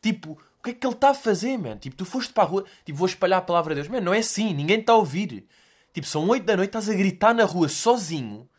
tipo, 0.00 0.32
o 0.32 0.62
que 0.62 0.70
é 0.70 0.74
que 0.74 0.86
ele 0.86 0.94
está 0.94 1.10
a 1.10 1.14
fazer, 1.14 1.56
man? 1.56 1.76
Tipo, 1.76 1.94
tu 1.94 2.04
foste 2.04 2.32
para 2.32 2.42
a 2.42 2.46
rua, 2.46 2.64
tipo, 2.84 2.98
vou 2.98 3.06
espalhar 3.06 3.38
a 3.38 3.42
palavra 3.42 3.74
de 3.74 3.82
Deus. 3.82 3.88
Man, 3.88 4.00
não 4.00 4.12
é 4.12 4.18
assim, 4.18 4.52
ninguém 4.52 4.80
está 4.80 4.94
a 4.94 4.96
ouvir. 4.96 5.46
Tipo, 5.92 6.06
são 6.06 6.26
8 6.28 6.44
da 6.44 6.56
noite, 6.56 6.70
estás 6.70 6.88
a 6.88 6.94
gritar 6.94 7.34
na 7.34 7.44
rua 7.44 7.68
sozinho. 7.68 8.49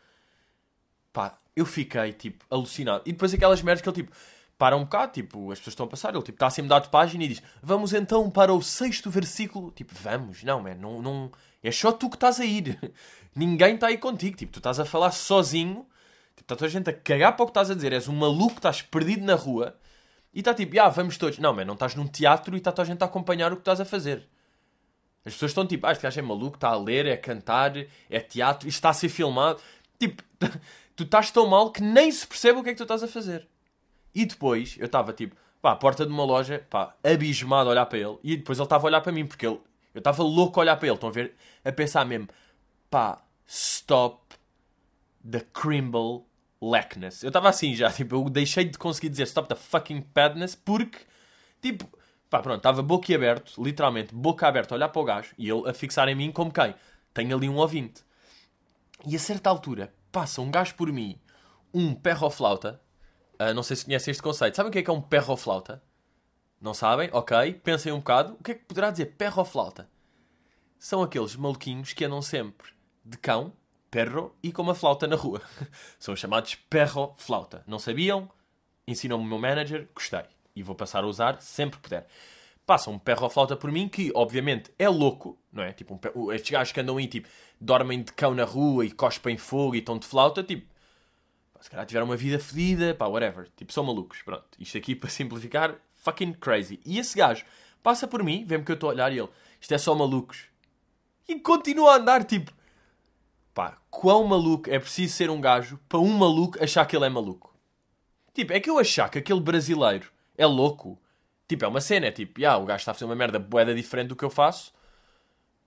Pá, 1.12 1.38
eu 1.54 1.66
fiquei, 1.66 2.12
tipo, 2.12 2.44
alucinado. 2.50 3.02
E 3.06 3.12
depois 3.12 3.32
aquelas 3.34 3.62
merdas 3.62 3.82
que 3.82 3.88
ele, 3.88 3.96
tipo, 3.96 4.12
para 4.56 4.76
um 4.76 4.84
bocado, 4.84 5.12
tipo, 5.12 5.50
as 5.50 5.58
pessoas 5.58 5.72
estão 5.72 5.86
a 5.86 5.88
passar, 5.88 6.14
ele, 6.14 6.22
tipo, 6.22 6.44
está 6.44 6.60
a 6.60 6.62
mudar 6.62 6.78
de 6.80 6.88
página 6.88 7.24
e 7.24 7.28
diz, 7.28 7.42
vamos 7.62 7.92
então 7.92 8.30
para 8.30 8.52
o 8.54 8.62
sexto 8.62 9.10
versículo. 9.10 9.70
Tipo, 9.70 9.94
vamos, 9.94 10.42
não, 10.42 10.60
man, 10.62 10.74
não, 10.74 11.02
não... 11.02 11.32
É 11.62 11.70
só 11.70 11.92
tu 11.92 12.08
que 12.08 12.16
estás 12.16 12.40
a 12.40 12.44
ir. 12.44 12.78
ninguém 13.34 13.74
está 13.74 13.88
aí 13.88 13.98
contigo. 13.98 14.36
Tipo, 14.36 14.52
tu 14.52 14.58
estás 14.58 14.80
a 14.80 14.84
falar 14.84 15.10
sozinho. 15.12 15.86
Tipo, 16.36 16.42
está 16.42 16.56
toda 16.56 16.66
a 16.66 16.70
gente 16.70 16.90
a 16.90 16.92
cagar 16.92 17.36
para 17.36 17.44
o 17.44 17.46
que 17.46 17.50
estás 17.50 17.70
a 17.70 17.74
dizer. 17.74 17.92
És 17.92 18.08
um 18.08 18.16
maluco, 18.16 18.56
estás 18.56 18.82
perdido 18.82 19.24
na 19.24 19.34
rua 19.34 19.76
e 20.32 20.38
está 20.38 20.54
tipo, 20.54 20.80
ah, 20.80 20.88
vamos 20.88 21.18
todos. 21.18 21.38
Não, 21.38 21.52
mas 21.52 21.66
não 21.66 21.74
estás 21.74 21.94
num 21.94 22.06
teatro 22.06 22.54
e 22.54 22.58
está 22.58 22.72
toda 22.72 22.82
a 22.82 22.90
gente 22.92 23.02
a 23.02 23.06
acompanhar 23.06 23.52
o 23.52 23.56
que 23.56 23.62
estás 23.62 23.80
a 23.80 23.84
fazer. 23.84 24.26
As 25.24 25.34
pessoas 25.34 25.50
estão 25.50 25.66
tipo, 25.66 25.86
ah, 25.86 25.92
este 25.92 26.02
gajo 26.02 26.18
é 26.18 26.22
maluco, 26.22 26.56
está 26.56 26.68
a 26.68 26.76
ler, 26.76 27.06
é 27.06 27.16
cantar, 27.16 27.76
é 28.10 28.20
teatro, 28.20 28.68
isto 28.68 28.78
está 28.78 28.90
a 28.90 28.94
ser 28.94 29.08
filmado. 29.08 29.60
Tipo, 29.98 30.22
tu 31.02 31.06
estás 31.06 31.30
tão 31.30 31.46
mal 31.46 31.70
que 31.70 31.82
nem 31.82 32.10
se 32.10 32.26
percebe 32.26 32.58
o 32.58 32.62
que 32.62 32.70
é 32.70 32.72
que 32.72 32.78
tu 32.78 32.84
estás 32.84 33.02
a 33.02 33.08
fazer. 33.08 33.48
E 34.14 34.24
depois, 34.24 34.76
eu 34.78 34.86
estava 34.86 35.12
tipo, 35.12 35.34
pá, 35.60 35.72
à 35.72 35.76
porta 35.76 36.06
de 36.06 36.12
uma 36.12 36.24
loja, 36.24 36.64
pá, 36.70 36.94
abismado 37.02 37.70
a 37.70 37.72
olhar 37.72 37.86
para 37.86 37.98
ele. 37.98 38.18
E 38.22 38.36
depois 38.36 38.58
ele 38.58 38.66
estava 38.66 38.86
a 38.86 38.88
olhar 38.88 39.00
para 39.00 39.12
mim, 39.12 39.26
porque 39.26 39.46
ele, 39.46 39.60
eu 39.94 39.98
estava 39.98 40.22
louco 40.22 40.60
a 40.60 40.62
olhar 40.62 40.76
para 40.76 40.88
ele. 40.88 40.94
Estão 40.94 41.08
a 41.08 41.12
ver, 41.12 41.34
a 41.64 41.72
pensar 41.72 42.04
mesmo, 42.04 42.28
pá, 42.90 43.22
stop 43.46 44.36
the 45.28 45.40
crimble 45.52 46.24
lackness. 46.60 47.22
Eu 47.22 47.28
estava 47.28 47.48
assim 47.48 47.74
já, 47.74 47.90
tipo, 47.92 48.14
eu 48.14 48.30
deixei 48.30 48.64
de 48.64 48.78
conseguir 48.78 49.08
dizer 49.08 49.24
stop 49.24 49.48
the 49.48 49.56
fucking 49.56 50.02
padness 50.02 50.54
porque, 50.54 50.98
tipo, 51.60 51.88
pá, 52.30 52.40
pronto, 52.40 52.58
estava 52.58 52.82
boca 52.82 53.14
aberto, 53.14 53.62
literalmente, 53.62 54.14
boca 54.14 54.46
aberta 54.46 54.74
a 54.74 54.76
olhar 54.76 54.88
para 54.88 55.02
o 55.02 55.04
gajo 55.04 55.34
e 55.36 55.48
ele 55.48 55.68
a 55.68 55.74
fixar 55.74 56.08
em 56.08 56.14
mim 56.14 56.30
como 56.30 56.52
quem? 56.52 56.74
Tenho 57.14 57.36
ali 57.36 57.48
um 57.48 57.56
ouvinte. 57.56 58.02
E 59.06 59.16
a 59.16 59.18
certa 59.18 59.50
altura 59.50 59.92
passa 60.12 60.40
um 60.40 60.50
gajo 60.50 60.74
por 60.74 60.92
mim, 60.92 61.18
um 61.72 61.94
perroflauta. 61.94 62.80
Uh, 63.40 63.54
não 63.54 63.62
sei 63.62 63.74
se 63.76 63.84
conhecem 63.84 64.12
este 64.12 64.22
conceito. 64.22 64.54
Sabem 64.54 64.68
o 64.68 64.72
que 64.72 64.78
é 64.78 64.82
que 64.82 64.90
é 64.90 64.92
um 64.92 65.00
perroflauta? 65.00 65.82
Não 66.60 66.74
sabem? 66.74 67.10
Ok. 67.12 67.54
Pensem 67.64 67.92
um 67.92 67.98
bocado. 67.98 68.34
O 68.34 68.42
que 68.42 68.52
é 68.52 68.54
que 68.54 68.64
poderá 68.64 68.90
dizer 68.90 69.06
perroflauta? 69.16 69.88
São 70.78 71.02
aqueles 71.02 71.34
maluquinhos 71.34 71.92
que 71.92 72.04
andam 72.04 72.22
sempre 72.22 72.68
de 73.04 73.16
cão 73.16 73.52
perro 73.90 74.34
e 74.42 74.50
com 74.52 74.62
uma 74.62 74.74
flauta 74.74 75.06
na 75.06 75.16
rua. 75.16 75.42
São 75.98 76.16
chamados 76.16 76.54
perro-flauta. 76.54 77.62
Não 77.66 77.78
sabiam? 77.78 78.30
Ensinou-me 78.88 79.24
o 79.24 79.28
meu 79.28 79.38
manager, 79.38 79.88
gostei. 79.94 80.24
E 80.56 80.62
vou 80.62 80.74
passar 80.74 81.04
a 81.04 81.06
usar 81.06 81.40
sempre 81.40 81.76
que 81.76 81.82
puder. 81.82 82.06
Passa 82.66 82.90
um 82.90 82.98
perro-flauta 82.98 83.56
por 83.56 83.70
mim 83.70 83.88
que, 83.88 84.12
obviamente, 84.14 84.70
é 84.78 84.88
louco, 84.88 85.38
não 85.52 85.62
é? 85.62 85.72
Tipo, 85.72 86.00
um, 86.14 86.32
estes 86.32 86.50
gajos 86.50 86.72
que 86.72 86.80
andam 86.80 86.96
aí, 86.96 87.06
tipo, 87.06 87.28
dormem 87.60 88.02
de 88.02 88.12
cão 88.12 88.34
na 88.34 88.44
rua 88.44 88.84
e 88.84 88.90
cospem 88.90 89.36
fogo 89.36 89.74
e 89.74 89.78
estão 89.78 89.98
de 89.98 90.06
flauta, 90.06 90.42
tipo, 90.42 90.66
se 91.60 91.70
calhar 91.70 91.86
tiveram 91.86 92.06
uma 92.06 92.16
vida 92.16 92.38
fedida, 92.38 92.94
pá, 92.94 93.06
whatever. 93.06 93.48
Tipo, 93.56 93.72
são 93.72 93.84
malucos, 93.84 94.22
pronto. 94.22 94.46
Isto 94.58 94.78
aqui, 94.78 94.94
para 94.96 95.10
simplificar, 95.10 95.76
fucking 95.94 96.34
crazy. 96.34 96.80
E 96.84 96.98
esse 96.98 97.16
gajo 97.16 97.44
passa 97.82 98.06
por 98.06 98.22
mim, 98.22 98.44
vê-me 98.44 98.64
que 98.64 98.72
eu 98.72 98.74
estou 98.74 98.90
a 98.90 98.92
olhar 98.92 99.12
e 99.12 99.18
ele, 99.18 99.28
isto 99.60 99.72
é 99.72 99.78
só 99.78 99.94
malucos. 99.94 100.44
E 101.28 101.38
continua 101.38 101.94
a 101.94 101.96
andar, 101.96 102.24
tipo, 102.24 102.52
Pá, 103.54 103.76
quão 103.90 104.24
maluco 104.24 104.70
é 104.70 104.78
preciso 104.78 105.14
ser 105.14 105.28
um 105.28 105.40
gajo 105.40 105.78
para 105.86 105.98
um 105.98 106.08
maluco 106.08 106.62
achar 106.62 106.86
que 106.86 106.96
ele 106.96 107.04
é 107.04 107.10
maluco? 107.10 107.54
Tipo, 108.32 108.54
é 108.54 108.60
que 108.60 108.70
eu 108.70 108.78
achar 108.78 109.10
que 109.10 109.18
aquele 109.18 109.40
brasileiro 109.40 110.10
é 110.38 110.46
louco. 110.46 110.98
Tipo, 111.52 111.66
é 111.66 111.68
uma 111.68 111.82
cena, 111.82 112.06
é 112.06 112.10
tipo, 112.10 112.40
yeah, 112.40 112.58
o 112.58 112.64
gajo 112.64 112.80
está 112.80 112.92
a 112.92 112.94
fazer 112.94 113.04
uma 113.04 113.14
merda 113.14 113.38
boeda 113.38 113.74
diferente 113.74 114.08
do 114.08 114.16
que 114.16 114.24
eu 114.24 114.30
faço. 114.30 114.72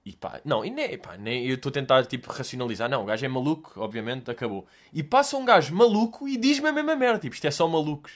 E 0.04 0.13
pá, 0.13 0.42
não, 0.44 0.65
e 0.65 0.72
nem, 0.72 0.98
pá, 0.98 1.15
nem 1.15 1.46
eu 1.46 1.54
estou 1.54 1.70
a 1.70 1.74
tentar 1.74 2.04
tipo 2.08 2.32
racionalizar. 2.32 2.89
Não, 2.89 3.04
o 3.04 3.06
gajo 3.06 3.24
é 3.24 3.27
maluco, 3.27 3.80
obviamente, 3.80 4.32
acabou. 4.32 4.65
E 4.92 5.04
passa 5.04 5.38
um 5.38 5.46
gajo 5.46 5.75
maluco 5.75 6.27
e 6.27 6.38
diz-me 6.38 6.70
a 6.70 6.72
mesma 6.72 6.96
merda. 6.96 7.20
Tipo, 7.20 7.36
isto 7.36 7.46
é 7.46 7.51
só 7.51 7.68
malucos. 7.68 8.13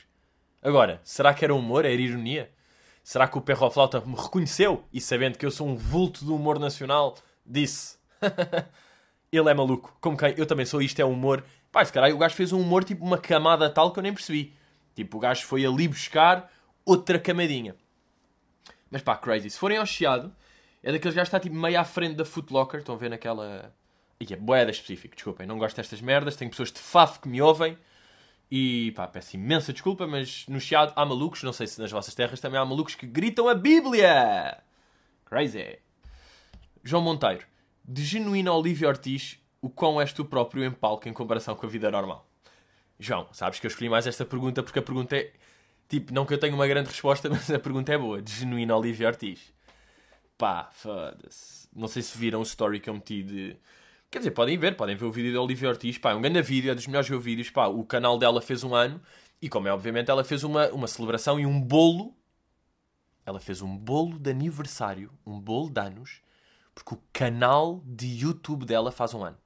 Agora, 0.64 1.00
será 1.04 1.32
que 1.32 1.46
era 1.46 1.54
humor? 1.54 1.86
Era 1.86 1.94
ironia? 1.94 2.50
Será 3.04 3.28
que 3.28 3.38
o 3.38 3.42
Perro 3.42 3.70
Flauta 3.70 4.02
me 4.02 4.16
reconheceu 4.16 4.84
e 4.92 5.00
sabendo 5.00 5.38
que 5.38 5.46
eu 5.46 5.52
sou 5.52 5.68
um 5.68 5.76
vulto 5.76 6.26
do 6.26 6.36
humor 6.36 6.58
nacional, 6.58 7.16
disse: 7.46 8.00
ele 9.32 9.48
é 9.48 9.54
maluco. 9.54 9.96
Como 10.02 10.18
quem 10.18 10.34
eu 10.38 10.48
também 10.48 10.66
sou, 10.66 10.82
isto 10.82 11.00
é 11.00 11.06
humor. 11.06 11.44
Pá, 11.72 11.86
se 11.86 11.94
caralho, 11.94 12.16
o 12.16 12.18
gajo 12.18 12.34
fez 12.34 12.52
um 12.52 12.62
humor 12.62 12.84
tipo 12.84 13.06
uma 13.06 13.20
camada 13.20 13.70
tal 13.70 13.94
que 13.94 14.00
eu 14.00 14.04
nem 14.04 14.14
percebi. 14.14 14.56
Tipo, 14.96 15.18
o 15.18 15.20
gajo 15.20 15.46
foi 15.46 15.64
ali 15.64 15.88
buscar 15.88 16.52
outra 16.90 17.20
camadinha. 17.20 17.76
Mas 18.90 19.02
pá, 19.02 19.16
crazy. 19.16 19.50
Se 19.50 19.60
forem 19.60 19.78
ao 19.78 19.86
Chiado, 19.86 20.34
é 20.82 20.92
daqueles 20.92 21.16
gajos 21.16 21.30
que 21.30 21.36
está 21.36 21.40
tipo 21.40 21.56
meio 21.56 21.80
à 21.80 21.84
frente 21.84 22.16
da 22.16 22.26
Footlocker. 22.26 22.80
Estão 22.80 22.96
a 22.96 22.98
ver 22.98 23.10
naquela. 23.10 23.74
E 24.20 24.34
é 24.34 24.36
boeda 24.36 24.72
específico, 24.72 25.16
desculpem. 25.16 25.46
Não 25.46 25.58
gosto 25.58 25.76
destas 25.76 26.02
merdas. 26.02 26.36
Tenho 26.36 26.50
pessoas 26.50 26.72
de 26.72 26.80
faf 26.80 27.20
que 27.20 27.30
me 27.30 27.42
ouvem. 27.42 27.78
E 28.52 28.92
pá, 28.94 29.08
peço 29.08 29.36
imensa 29.36 29.72
desculpa, 29.72 30.08
mas 30.08 30.46
no 30.48 30.60
Chiado 30.60 30.92
há 30.96 31.06
malucos, 31.06 31.44
não 31.44 31.54
sei 31.54 31.68
se 31.68 31.80
nas 31.80 31.92
vossas 31.92 32.16
terras 32.16 32.40
também 32.40 32.60
há 32.60 32.66
malucos 32.66 32.96
que 32.96 33.06
gritam 33.06 33.48
a 33.48 33.54
Bíblia! 33.54 34.58
Crazy! 35.24 35.78
João 36.84 37.04
Monteiro, 37.04 37.46
de 37.86 38.04
genuína 38.04 38.52
Olivia 38.52 38.88
Ortiz, 38.88 39.38
o 39.62 39.70
quão 39.70 40.02
és 40.02 40.12
tu 40.12 40.26
próprio 40.26 40.64
em 40.64 40.72
palco 40.72 41.08
em 41.08 41.14
comparação 41.14 41.56
com 41.56 41.68
a 41.68 41.70
vida 41.70 41.92
normal? 41.92 42.28
João, 43.00 43.28
sabes 43.32 43.60
que 43.60 43.68
eu 43.68 43.70
escolhi 43.70 43.88
mais 43.88 44.08
esta 44.08 44.26
pergunta 44.26 44.64
porque 44.64 44.80
a 44.80 44.82
pergunta 44.82 45.16
é. 45.16 45.32
Tipo, 45.90 46.14
não 46.14 46.24
que 46.24 46.34
eu 46.34 46.38
tenha 46.38 46.54
uma 46.54 46.68
grande 46.68 46.90
resposta, 46.90 47.28
mas 47.30 47.50
a 47.50 47.60
pergunta 47.60 47.92
é 47.92 47.98
boa. 47.98 48.22
De 48.22 48.32
genuína 48.32 48.78
Olivia 48.78 49.08
Ortiz. 49.08 49.52
Pá, 50.38 50.70
foda-se. 50.72 51.68
Não 51.76 51.88
sei 51.88 52.02
se 52.04 52.18
viram 52.18 52.40
o 52.40 52.44
story 52.44 52.80
que 52.80 52.90
eu 52.90 52.94
meti 52.94 53.24
de. 53.24 53.58
Quer 54.12 54.20
dizer, 54.20 54.32
podem 54.32 54.58
ver, 54.58 54.78
podem 54.78 54.96
ver 54.96 55.06
o 55.06 55.12
vídeo 55.12 55.34
da 55.34 55.42
Olivia 55.42 55.70
Ortiz. 55.70 55.98
Pá, 55.98 56.12
é 56.12 56.16
um 56.16 56.22
grande 56.22 56.42
vídeo, 56.42 56.72
é 56.72 56.76
dos 56.76 56.88
melhores 56.88 57.10
vídeos. 57.24 57.50
Pá, 57.50 57.68
o 57.68 57.84
canal 57.84 58.18
dela 58.18 58.42
fez 58.42 58.64
um 58.64 58.74
ano 58.76 59.02
e, 59.42 59.50
como 59.50 59.68
é 59.68 59.74
obviamente, 59.74 60.10
ela 60.10 60.24
fez 60.24 60.44
uma, 60.44 60.70
uma 60.70 60.88
celebração 60.88 61.40
e 61.40 61.46
um 61.46 61.60
bolo. 61.60 62.16
Ela 63.26 63.40
fez 63.40 63.62
um 63.62 63.76
bolo 63.76 64.18
de 64.20 64.30
aniversário, 64.30 65.12
um 65.26 65.40
bolo 65.40 65.70
de 65.70 65.80
anos, 65.80 66.22
porque 66.74 66.96
o 66.96 67.04
canal 67.12 67.84
de 67.86 68.08
YouTube 68.08 68.66
dela 68.66 68.92
faz 68.92 69.14
um 69.14 69.24
ano. 69.24 69.38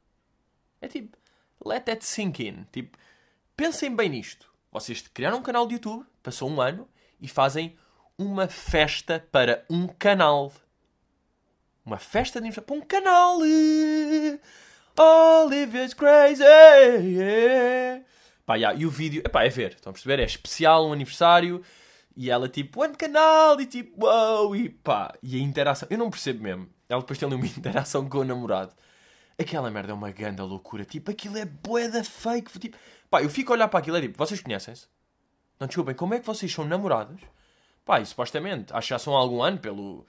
É 0.79 0.87
tipo, 0.87 1.17
let 1.65 1.85
that 1.85 2.05
sink 2.05 2.45
in. 2.45 2.65
Tipo, 2.71 2.97
pensem 3.55 3.95
bem 3.95 4.09
nisto. 4.09 4.52
Vocês 4.73 5.03
criaram 5.13 5.37
um 5.37 5.43
canal 5.43 5.67
de 5.67 5.75
YouTube, 5.75 6.03
passou 6.23 6.49
um 6.49 6.59
ano 6.59 6.87
e 7.21 7.27
fazem 7.27 7.77
uma 8.17 8.47
festa 8.47 9.23
para 9.31 9.63
um 9.69 9.87
canal. 9.87 10.51
Uma 11.85 11.99
festa 11.99 12.39
de 12.41 12.47
aniversário 12.47 12.65
para 12.65 12.75
um 12.75 12.81
canal. 12.81 13.37
Olivia's 14.97 15.93
crazy. 15.93 16.43
Yeah. 16.43 18.03
Pá, 18.47 18.55
yeah, 18.55 18.77
e 18.77 18.85
o 18.85 18.89
vídeo, 18.89 19.21
epá, 19.23 19.43
é 19.43 19.49
ver, 19.49 19.73
estão 19.73 19.91
a 19.91 19.93
perceber? 19.93 20.19
É 20.19 20.25
especial, 20.25 20.87
um 20.87 20.93
aniversário. 20.93 21.61
E 22.15 22.31
ela 22.31 22.49
tipo, 22.49 22.81
one 22.81 22.95
canal, 22.95 23.61
e 23.61 23.67
tipo, 23.67 24.05
wow, 24.05 24.55
e 24.55 24.69
pá, 24.69 25.13
e 25.21 25.35
a 25.35 25.39
interação, 25.39 25.87
eu 25.91 25.97
não 25.99 26.09
percebo 26.09 26.41
mesmo. 26.41 26.67
Ela 26.89 27.01
depois 27.01 27.19
tem 27.19 27.27
ali 27.27 27.35
uma 27.35 27.45
interação 27.45 28.09
com 28.09 28.19
o 28.19 28.23
namorado. 28.23 28.73
Aquela 29.39 29.71
merda 29.71 29.91
é 29.91 29.95
uma 29.95 30.11
ganda 30.11 30.43
loucura, 30.43 30.85
tipo, 30.85 31.09
aquilo 31.11 31.37
é 31.37 31.45
boeda 31.45 32.03
fake. 32.03 32.59
Tipo, 32.59 32.77
pá, 33.09 33.21
eu 33.21 33.29
fico 33.29 33.51
a 33.51 33.55
olhar 33.55 33.67
para 33.67 33.79
aquilo 33.79 33.97
e 33.97 34.01
tipo, 34.03 34.17
vocês 34.17 34.39
conhecem-se? 34.41 34.87
Não, 35.59 35.67
desculpem, 35.67 35.95
como 35.95 36.13
é 36.13 36.19
que 36.19 36.25
vocês 36.25 36.51
são 36.51 36.65
namorados? 36.65 37.21
Pá, 37.85 37.99
e 37.99 38.05
supostamente, 38.05 38.73
acho 38.73 38.87
que 38.87 38.93
já 38.93 38.99
são 38.99 39.15
há 39.15 39.19
algum 39.19 39.41
ano, 39.41 39.57
pelo, 39.57 40.05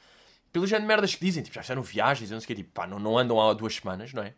pelo 0.53 0.67
género 0.67 0.83
de 0.83 0.89
merdas 0.89 1.15
que 1.15 1.25
dizem, 1.25 1.43
tipo, 1.43 1.55
já 1.55 1.63
fizeram 1.63 1.83
viagens, 1.83 2.31
não 2.31 2.41
sei 2.41 2.45
o 2.45 2.47
quê, 2.49 2.55
tipo, 2.55 2.73
pá, 2.73 2.87
não, 2.87 2.99
não 2.99 3.19
andam 3.19 3.41
há 3.41 3.53
duas 3.53 3.75
semanas, 3.75 4.13
não 4.13 4.23
é? 4.23 4.35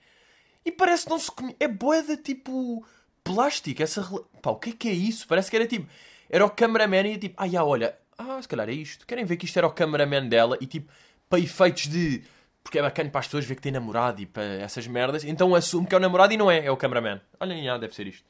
E 0.65 0.73
parece 0.73 1.05
que 1.05 1.11
não 1.11 1.19
se 1.19 1.31
conhece, 1.31 1.57
é 1.61 1.69
boeda, 1.69 2.17
tipo, 2.17 2.85
plástico, 3.23 3.83
essa, 3.83 4.03
pá, 4.41 4.51
o 4.51 4.57
que 4.57 4.71
é 4.71 4.73
que 4.73 4.89
é 4.89 4.93
isso? 4.93 5.27
Parece 5.27 5.51
que 5.51 5.57
era 5.57 5.67
tipo, 5.67 5.89
era 6.31 6.45
o 6.45 6.51
cameraman 6.51 7.07
e 7.09 7.19
tipo, 7.19 7.35
ah, 7.37 7.49
já, 7.49 7.65
olha, 7.65 7.97
ah, 8.19 8.41
se 8.41 8.49
calhar 8.49 8.69
é 8.69 8.73
isto. 8.73 9.07
Querem 9.07 9.25
ver 9.25 9.37
que 9.37 9.45
isto 9.45 9.57
era 9.57 9.67
o 9.67 9.73
cameraman 9.73 10.29
dela 10.29 10.57
e 10.61 10.67
tipo, 10.67 10.91
para 11.29 11.41
efeitos 11.41 11.89
de. 11.89 12.23
Porque 12.67 12.81
é 12.81 12.83
bacana 12.83 13.09
para 13.09 13.21
as 13.21 13.27
pessoas 13.27 13.45
ver 13.45 13.55
que 13.55 13.63
tem 13.63 13.71
namorado 13.71 14.21
e 14.21 14.27
para 14.27 14.43
essas 14.43 14.89
merdas, 14.89 15.23
então 15.23 15.55
assume 15.55 15.87
que 15.87 15.95
é 15.95 15.99
o 15.99 16.01
namorado 16.01 16.35
e 16.35 16.37
não 16.37 16.51
é, 16.51 16.67
é 16.67 16.71
o 16.71 16.77
cameraman. 16.77 17.21
Olhem, 17.39 17.63
já, 17.63 17.79
deve 17.79 17.95
ser 17.95 18.09
isto. 18.09 18.25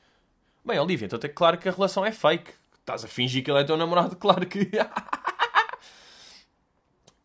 Bem, 0.62 0.78
Olivia, 0.78 1.06
então 1.06 1.18
é 1.22 1.26
claro 1.26 1.56
que 1.56 1.66
a 1.66 1.72
relação 1.72 2.04
é 2.04 2.12
fake. 2.12 2.52
Estás 2.78 3.02
a 3.02 3.08
fingir 3.08 3.42
que 3.42 3.50
ele 3.50 3.60
é 3.60 3.64
teu 3.64 3.78
namorado, 3.78 4.14
claro 4.20 4.44
que. 4.44 4.70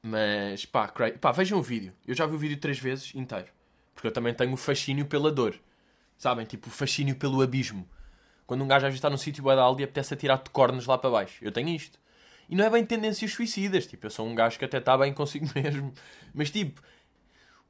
Mas, 0.01 0.65
pá, 0.65 0.87
cra... 0.87 1.11
pá, 1.11 1.33
vejam 1.33 1.59
o 1.59 1.61
vídeo. 1.61 1.91
Eu 2.07 2.15
já 2.15 2.25
vi 2.25 2.33
o 2.33 2.37
vídeo 2.37 2.55
três 2.55 2.79
vezes 2.79 3.13
inteiro. 3.13 3.47
Porque 3.93 4.07
eu 4.07 4.11
também 4.13 4.33
tenho 4.33 4.53
o 4.53 4.57
fascínio 4.57 5.05
pela 5.05 5.29
dor. 5.29 5.59
Sabem? 6.17 6.45
Tipo, 6.45 6.69
o 6.69 6.71
fascínio 6.71 7.17
pelo 7.17 7.41
abismo. 7.41 7.85
Quando 8.47 8.63
um 8.63 8.67
gajo 8.69 8.87
está 8.87 9.09
num 9.09 9.17
sítio 9.17 9.49
aldeia 9.49 9.83
e 9.83 9.85
apetece 9.85 10.13
atirar-te 10.13 10.49
cornos 10.49 10.85
lá 10.85 10.97
para 10.97 11.09
baixo. 11.09 11.43
Eu 11.43 11.51
tenho 11.51 11.67
isto. 11.67 11.99
E 12.47 12.55
não 12.55 12.63
é 12.63 12.69
bem 12.69 12.85
tendências 12.85 13.33
suicidas. 13.33 13.85
Tipo, 13.85 14.05
eu 14.05 14.09
sou 14.09 14.25
um 14.25 14.33
gajo 14.33 14.57
que 14.57 14.63
até 14.63 14.77
está 14.77 14.97
bem 14.97 15.13
consigo 15.13 15.47
mesmo. 15.53 15.93
Mas 16.33 16.49
tipo, 16.49 16.81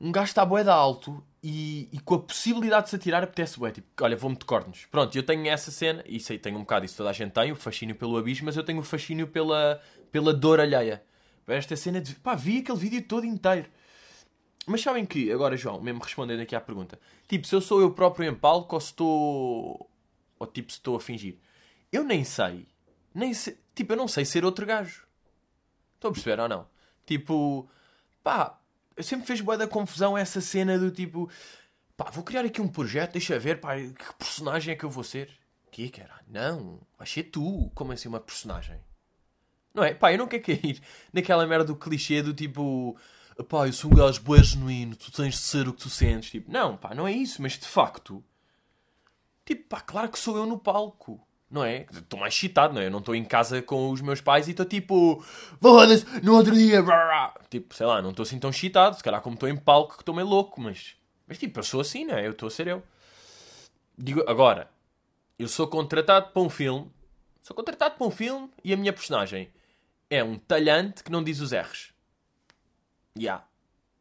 um 0.02 0.12
gajo 0.12 0.30
está 0.30 0.44
bué 0.44 0.64
da 0.64 0.74
alto 0.74 1.24
e, 1.44 1.88
e, 1.92 2.00
com 2.00 2.16
a 2.16 2.20
possibilidade 2.20 2.86
de 2.86 2.90
se 2.90 2.96
atirar 2.96 3.24
apetece 3.24 3.60
bué. 3.60 3.72
Tipo, 3.72 3.88
olha, 4.02 4.18
vou-me 4.18 4.36
de 4.36 4.46
cornos. 4.46 4.88
Pronto, 4.90 5.16
eu 5.16 5.24
tenho 5.24 5.48
essa 5.48 5.70
cena. 5.70 6.04
E 6.08 6.20
sei, 6.20 6.40
tenho 6.40 6.58
um 6.58 6.62
bocado 6.62 6.86
isso 6.86 6.98
toda 6.98 7.12
a 7.12 7.14
gente 7.14 7.32
tem. 7.32 7.52
O 7.52 7.56
fascínio 7.56 7.96
pelo 7.96 8.18
abismo. 8.18 8.48
Mas 8.48 8.58
eu 8.58 8.64
tenho 8.64 8.80
o 8.80 8.84
fascínio 8.84 9.28
pela, 9.28 9.80
pela 10.12 10.34
dor 10.34 10.60
alheia. 10.60 11.04
Esta 11.48 11.76
cena 11.76 12.02
de... 12.02 12.16
Pá, 12.16 12.34
vi 12.34 12.60
aquele 12.60 12.78
vídeo 12.78 13.04
todo 13.04 13.26
inteiro. 13.26 13.70
Mas 14.66 14.82
sabem 14.82 15.06
que, 15.06 15.32
agora 15.32 15.58
João, 15.58 15.82
mesmo 15.82 16.02
respondendo 16.02 16.40
aqui 16.40 16.56
à 16.56 16.62
pergunta, 16.62 17.00
tipo, 17.28 17.46
se 17.46 17.54
eu 17.54 17.62
sou 17.62 17.82
eu 17.82 17.92
próprio 17.92 18.30
em 18.30 18.34
palco 18.34 18.76
ou 18.76 18.80
se 18.80 18.88
estou. 18.88 19.90
Ou 20.40 20.48
tipo, 20.48 20.72
se 20.72 20.78
estou 20.78 20.96
a 20.96 21.00
fingir. 21.00 21.38
Eu 21.92 22.04
nem 22.04 22.24
sei. 22.24 22.68
Nem 23.14 23.34
sei. 23.34 23.58
Tipo, 23.76 23.94
eu 23.94 23.98
não 23.98 24.08
sei 24.08 24.24
ser 24.24 24.46
outro 24.46 24.66
gajo. 24.66 25.06
Estão 25.96 26.10
a 26.10 26.14
perceber 26.14 26.40
ou 26.40 26.48
não? 26.48 26.68
Tipo, 27.06 27.70
pá, 28.24 28.61
eu 29.02 29.04
sempre 29.04 29.26
fez 29.26 29.42
boa 29.42 29.58
da 29.58 29.68
confusão 29.68 30.16
essa 30.16 30.40
cena 30.40 30.78
do 30.78 30.92
tipo, 30.92 31.28
pá, 31.98 32.12
vou 32.12 32.24
criar 32.24 32.46
aqui 32.46 32.62
um 32.62 32.68
projeto, 32.68 33.14
deixa 33.14 33.40
ver, 33.40 33.60
pá, 33.60 33.76
que 33.76 34.14
personagem 34.18 34.74
é 34.74 34.78
que 34.78 34.84
eu 34.84 34.92
vou 34.92 35.04
ser? 35.04 35.30
Que, 35.72 35.90
cara? 35.90 36.22
Não, 36.28 36.80
vai 36.98 37.08
ser 37.08 37.24
tu. 37.24 37.72
Como 37.74 37.92
assim 37.92 38.08
uma 38.08 38.20
personagem? 38.20 38.80
Não 39.74 39.84
é? 39.84 39.94
Pá, 39.94 40.12
eu 40.12 40.20
não 40.20 40.28
quero 40.28 40.44
cair 40.44 40.82
naquela 41.12 41.48
merda 41.48 41.66
do 41.66 41.76
clichê 41.76 42.22
do 42.22 42.34
tipo 42.34 42.96
pá, 43.44 43.68
eu 43.68 43.74
sou 43.74 43.92
um 43.92 43.96
gajo 43.96 44.22
bué 44.22 44.44
genuíno, 44.44 44.96
tu 44.96 45.12
tens 45.12 45.36
de 45.36 45.42
ser 45.42 45.68
o 45.68 45.74
que 45.74 45.82
tu 45.82 45.90
sentes. 45.90 46.30
Tipo, 46.30 46.52
não, 46.52 46.78
pá, 46.78 46.94
não 46.94 47.08
é 47.08 47.12
isso, 47.12 47.42
mas 47.42 47.54
de 47.54 47.66
facto, 47.66 48.24
tipo, 49.46 49.68
pá, 49.68 49.82
claro 49.82 50.10
que 50.10 50.20
sou 50.20 50.38
eu 50.38 50.46
no 50.46 50.60
palco. 50.60 51.26
Não 51.52 51.66
é? 51.66 51.86
Estou 51.92 52.18
mais 52.18 52.34
excitado, 52.34 52.74
não 52.74 52.82
é? 52.82 52.86
Eu 52.86 52.92
não 52.92 53.00
estou 53.00 53.14
em 53.14 53.26
casa 53.26 53.62
com 53.62 53.92
os 53.92 54.00
meus 54.00 54.22
pais 54.22 54.48
e 54.48 54.52
estou 54.52 54.66
tipo, 54.66 55.22
foda-se, 55.62 56.06
no 56.24 56.34
outro 56.34 56.56
dia, 56.56 56.82
tipo, 57.50 57.76
sei 57.76 57.86
lá, 57.86 58.02
não 58.02 58.12
estou 58.12 58.24
assim 58.24 58.40
tão 58.40 58.52
excitado. 58.52 58.96
Se 58.96 59.04
calhar, 59.04 59.22
como 59.22 59.34
estou 59.34 59.50
em 59.50 59.58
palco, 59.58 59.96
que 59.96 60.02
estou 60.02 60.16
meio 60.16 60.28
louco, 60.28 60.62
mas, 60.62 60.96
mas 61.28 61.38
tipo, 61.38 61.60
eu 61.60 61.64
sou 61.64 61.82
assim, 61.82 62.06
não 62.06 62.16
é? 62.16 62.26
Eu 62.26 62.32
estou 62.32 62.48
a 62.48 62.52
ser 62.52 62.68
eu. 62.68 62.82
Digo, 63.98 64.24
agora, 64.28 64.72
eu 65.38 65.50
sou 65.50 65.68
contratado 65.68 66.32
para 66.32 66.42
um 66.42 66.50
filme, 66.50 66.90
sou 67.44 67.54
contratado 67.54 67.96
para 67.96 68.08
um 68.08 68.12
filme 68.12 68.50
e 68.64 68.72
a 68.74 68.78
minha 68.78 68.94
personagem 68.94 69.52
é 70.10 70.24
um 70.24 70.38
talhante 70.38 71.04
que 71.04 71.12
não 71.12 71.22
diz 71.22 71.42
os 71.42 71.52
R's. 71.52 71.92
Já. 73.16 73.22
Yeah. 73.22 73.46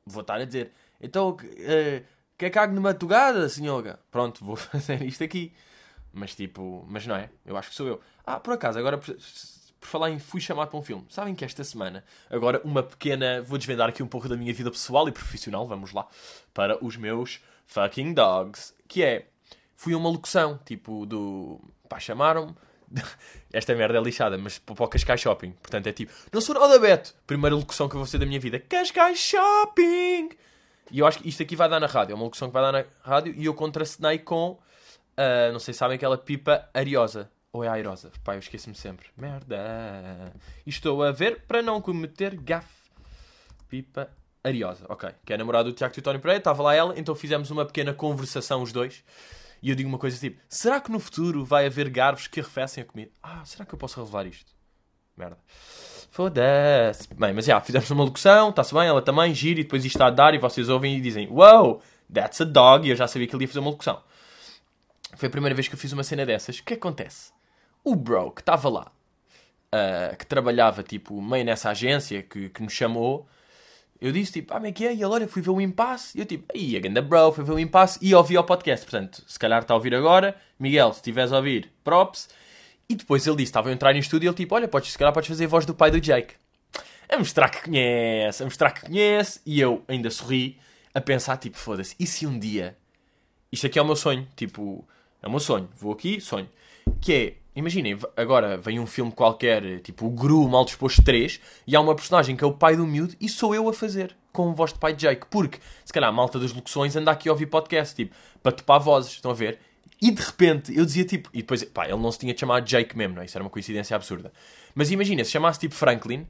Vou 0.06 0.20
estar 0.22 0.40
a 0.40 0.44
dizer. 0.44 0.72
Então, 1.00 1.30
uh, 1.30 2.06
quer 2.38 2.50
cago 2.50 2.74
numa 2.74 2.94
togada, 2.94 3.48
senhora? 3.48 3.98
Pronto, 4.10 4.44
vou 4.44 4.54
fazer 4.56 5.02
isto 5.02 5.24
aqui. 5.24 5.52
Mas 6.12 6.34
tipo, 6.34 6.84
mas 6.88 7.06
não 7.06 7.16
é? 7.16 7.30
Eu 7.44 7.56
acho 7.56 7.70
que 7.70 7.74
sou 7.74 7.86
eu. 7.86 8.00
Ah, 8.26 8.40
por 8.40 8.54
acaso, 8.54 8.78
agora 8.78 8.98
por, 8.98 9.14
por 9.80 9.86
falar 9.86 10.10
em 10.10 10.18
fui 10.18 10.40
chamado 10.40 10.68
para 10.68 10.78
um 10.78 10.82
filme. 10.82 11.06
Sabem 11.08 11.34
que 11.34 11.44
esta 11.44 11.62
semana, 11.64 12.04
agora 12.28 12.60
uma 12.64 12.82
pequena. 12.82 13.42
Vou 13.42 13.58
desvendar 13.58 13.88
aqui 13.88 14.02
um 14.02 14.08
pouco 14.08 14.28
da 14.28 14.36
minha 14.36 14.52
vida 14.52 14.70
pessoal 14.70 15.08
e 15.08 15.12
profissional, 15.12 15.66
vamos 15.66 15.92
lá, 15.92 16.06
para 16.52 16.82
os 16.84 16.96
meus 16.96 17.40
fucking 17.66 18.14
dogs. 18.14 18.74
Que 18.88 19.02
é. 19.02 19.26
Fui 19.76 19.94
a 19.94 19.96
uma 19.96 20.10
locução, 20.10 20.58
tipo, 20.64 21.06
do. 21.06 21.60
Pá, 21.88 21.98
chamaram-me 21.98 22.54
esta 23.52 23.74
merda 23.74 23.98
é 23.98 24.02
lixada, 24.02 24.36
mas 24.36 24.58
para 24.58 24.84
o 24.84 24.88
Cascais 24.88 25.20
Shopping. 25.20 25.52
Portanto, 25.52 25.86
é 25.86 25.92
tipo, 25.92 26.12
não 26.32 26.40
sou 26.40 26.54
nada 26.54 26.78
Beto. 26.78 27.14
Primeira 27.26 27.54
locução 27.54 27.88
que 27.88 27.94
eu 27.94 27.98
vou 27.98 28.06
ser 28.06 28.18
da 28.18 28.26
minha 28.26 28.40
vida. 28.40 28.58
Cascais 28.58 29.18
Shopping! 29.18 30.30
E 30.90 30.98
eu 30.98 31.06
acho 31.06 31.18
que 31.18 31.28
isto 31.28 31.42
aqui 31.42 31.54
vai 31.54 31.68
dar 31.68 31.78
na 31.78 31.86
rádio. 31.86 32.12
É 32.12 32.14
uma 32.16 32.24
locução 32.24 32.48
que 32.48 32.54
vai 32.54 32.62
dar 32.62 32.72
na 32.72 32.84
rádio. 33.02 33.34
E 33.36 33.44
eu 33.44 33.54
contracenei 33.54 34.18
com, 34.18 34.58
uh, 35.20 35.52
não 35.52 35.58
sei 35.58 35.74
se 35.74 35.78
sabem, 35.78 35.96
aquela 35.96 36.16
pipa 36.16 36.68
ariosa. 36.72 37.30
Ou 37.52 37.64
é 37.64 37.68
airosa? 37.68 38.12
Pá, 38.22 38.34
eu 38.34 38.38
esqueço-me 38.38 38.76
sempre. 38.76 39.08
Merda. 39.16 40.32
E 40.64 40.70
estou 40.70 41.02
a 41.02 41.10
ver 41.10 41.42
para 41.48 41.60
não 41.60 41.80
cometer 41.80 42.36
gafe. 42.36 42.90
Pipa 43.68 44.08
ariosa. 44.42 44.86
Ok. 44.88 45.10
Que 45.24 45.32
é 45.32 45.34
a 45.34 45.38
namorada 45.38 45.64
do 45.68 45.74
Tiago 45.74 45.92
Teutónio 45.92 46.20
Pereira. 46.20 46.38
Estava 46.38 46.62
lá 46.62 46.74
ela. 46.74 46.98
Então 46.98 47.14
fizemos 47.14 47.50
uma 47.50 47.64
pequena 47.64 47.92
conversação 47.92 48.62
os 48.62 48.72
dois. 48.72 49.02
E 49.62 49.68
eu 49.68 49.76
digo 49.76 49.88
uma 49.88 49.98
coisa 49.98 50.18
tipo: 50.18 50.40
será 50.48 50.80
que 50.80 50.90
no 50.90 51.00
futuro 51.00 51.44
vai 51.44 51.66
haver 51.66 51.90
garvos 51.90 52.26
que 52.26 52.40
arrefecem 52.40 52.82
a 52.82 52.86
comida? 52.86 53.10
Ah, 53.22 53.44
será 53.44 53.64
que 53.64 53.74
eu 53.74 53.78
posso 53.78 54.00
revelar 54.00 54.26
isto? 54.26 54.52
Merda. 55.16 55.36
Foda-se. 56.10 57.12
Bem, 57.14 57.32
mas 57.32 57.44
já, 57.44 57.60
fizemos 57.60 57.90
uma 57.90 58.04
locução, 58.04 58.50
está-se 58.50 58.74
bem, 58.74 58.86
ela 58.86 59.02
também 59.02 59.34
gira 59.34 59.60
e 59.60 59.64
depois 59.64 59.84
isto 59.84 59.96
está 59.96 60.06
a 60.06 60.10
dar 60.10 60.34
e 60.34 60.38
vocês 60.38 60.68
ouvem 60.68 60.96
e 60.96 61.00
dizem: 61.00 61.28
Wow, 61.28 61.82
that's 62.12 62.40
a 62.40 62.44
dog. 62.44 62.86
E 62.86 62.90
eu 62.90 62.96
já 62.96 63.06
sabia 63.06 63.26
que 63.26 63.34
ele 63.34 63.44
ia 63.44 63.48
fazer 63.48 63.60
uma 63.60 63.70
locução. 63.70 64.00
Foi 65.16 65.28
a 65.28 65.30
primeira 65.30 65.54
vez 65.54 65.68
que 65.68 65.74
eu 65.74 65.78
fiz 65.78 65.92
uma 65.92 66.04
cena 66.04 66.24
dessas. 66.24 66.58
O 66.58 66.64
que 66.64 66.74
acontece? 66.74 67.32
O 67.82 67.94
bro 67.94 68.30
que 68.30 68.42
estava 68.42 68.68
lá, 68.68 68.92
uh, 69.74 70.16
que 70.16 70.26
trabalhava 70.26 70.82
tipo 70.82 71.20
meio 71.20 71.44
nessa 71.44 71.70
agência 71.70 72.22
que, 72.22 72.48
que 72.48 72.62
nos 72.62 72.72
chamou, 72.72 73.26
eu 74.00 74.12
disse 74.12 74.32
tipo, 74.32 74.52
ah, 74.52 74.56
como 74.56 74.66
é 74.66 74.72
que 74.72 74.86
é? 74.86 74.94
E 74.94 75.02
ele, 75.02 75.04
olha, 75.04 75.28
fui 75.28 75.42
ver 75.42 75.50
o 75.50 75.60
impasse. 75.60 76.16
E 76.16 76.22
eu 76.22 76.26
tipo, 76.26 76.50
aí, 76.54 76.74
a 76.74 76.80
ganda 76.80 77.02
bro, 77.02 77.32
fui 77.32 77.44
ver 77.44 77.52
o 77.52 77.58
impasse 77.58 77.98
e 78.00 78.14
ouvi 78.14 78.36
ao 78.36 78.44
podcast. 78.44 78.86
Portanto, 78.86 79.22
se 79.26 79.38
calhar 79.38 79.60
está 79.60 79.74
a 79.74 79.76
ouvir 79.76 79.94
agora. 79.94 80.34
Miguel, 80.58 80.92
se 80.92 81.00
estiveres 81.00 81.32
a 81.32 81.36
ouvir, 81.36 81.70
props. 81.84 82.28
E 82.88 82.94
depois 82.94 83.26
ele 83.26 83.36
disse, 83.36 83.50
estava 83.50 83.68
a 83.68 83.72
entrar 83.72 83.92
no 83.92 83.98
estúdio 84.00 84.26
e 84.26 84.28
ele 84.28 84.36
tipo, 84.36 84.54
olha, 84.54 84.66
podes, 84.66 84.92
se 84.92 84.98
calhar 84.98 85.12
podes 85.12 85.28
fazer 85.28 85.44
a 85.44 85.48
voz 85.48 85.66
do 85.66 85.74
pai 85.74 85.90
do 85.90 86.00
Jake. 86.00 86.34
A 87.08 87.18
mostrar 87.18 87.50
que 87.50 87.62
conhece, 87.62 88.42
a 88.42 88.46
mostrar 88.46 88.70
que 88.70 88.86
conhece. 88.86 89.40
E 89.44 89.60
eu 89.60 89.84
ainda 89.86 90.10
sorri, 90.10 90.58
a 90.94 91.00
pensar 91.00 91.36
tipo, 91.36 91.56
foda-se, 91.56 91.94
e 91.98 92.06
se 92.06 92.26
um 92.26 92.38
dia... 92.38 92.76
Isto 93.52 93.66
aqui 93.66 93.78
é 93.78 93.82
o 93.82 93.84
meu 93.84 93.96
sonho, 93.96 94.26
tipo... 94.34 94.88
É 95.22 95.26
o 95.26 95.30
meu 95.30 95.40
sonho. 95.40 95.68
Vou 95.78 95.92
aqui, 95.92 96.20
sonho. 96.20 96.48
Que 97.00 97.12
é, 97.12 97.34
imaginem, 97.54 97.98
agora 98.16 98.56
vem 98.56 98.78
um 98.80 98.86
filme 98.86 99.12
qualquer, 99.12 99.80
tipo 99.80 100.06
o 100.06 100.10
Gru 100.10 100.48
Mal 100.48 100.64
Disposto 100.64 101.02
3, 101.02 101.40
e 101.66 101.76
há 101.76 101.80
uma 101.80 101.94
personagem 101.94 102.36
que 102.36 102.44
é 102.44 102.46
o 102.46 102.52
pai 102.52 102.76
do 102.76 102.86
miúdo 102.86 103.14
e 103.20 103.28
sou 103.28 103.54
eu 103.54 103.68
a 103.68 103.72
fazer, 103.72 104.16
com 104.32 104.52
voz 104.54 104.72
de 104.72 104.78
pai 104.78 104.92
de 104.92 105.02
Jake. 105.02 105.26
Porque, 105.30 105.58
se 105.84 105.92
calhar, 105.92 106.08
a 106.08 106.12
malta 106.12 106.38
das 106.38 106.52
locuções 106.52 106.96
anda 106.96 107.10
aqui 107.10 107.28
a 107.28 107.32
ouvir 107.32 107.46
podcast, 107.46 107.94
tipo, 107.94 108.14
para 108.42 108.52
topar 108.52 108.80
vozes, 108.80 109.12
estão 109.12 109.30
a 109.30 109.34
ver? 109.34 109.58
E 110.02 110.10
de 110.10 110.22
repente 110.22 110.74
eu 110.76 110.84
dizia 110.86 111.04
tipo, 111.04 111.28
e 111.34 111.38
depois, 111.38 111.62
pá, 111.64 111.84
ele 111.86 111.98
não 111.98 112.10
se 112.10 112.18
tinha 112.18 112.34
chamado 112.36 112.64
Jake 112.64 112.96
mesmo, 112.96 113.16
não 113.16 113.22
é? 113.22 113.26
Isso 113.26 113.36
era 113.36 113.44
uma 113.44 113.50
coincidência 113.50 113.94
absurda. 113.94 114.32
Mas 114.74 114.90
imagina, 114.90 115.22
se 115.24 115.30
chamasse 115.30 115.60
tipo 115.60 115.74
Franklin, 115.74 116.26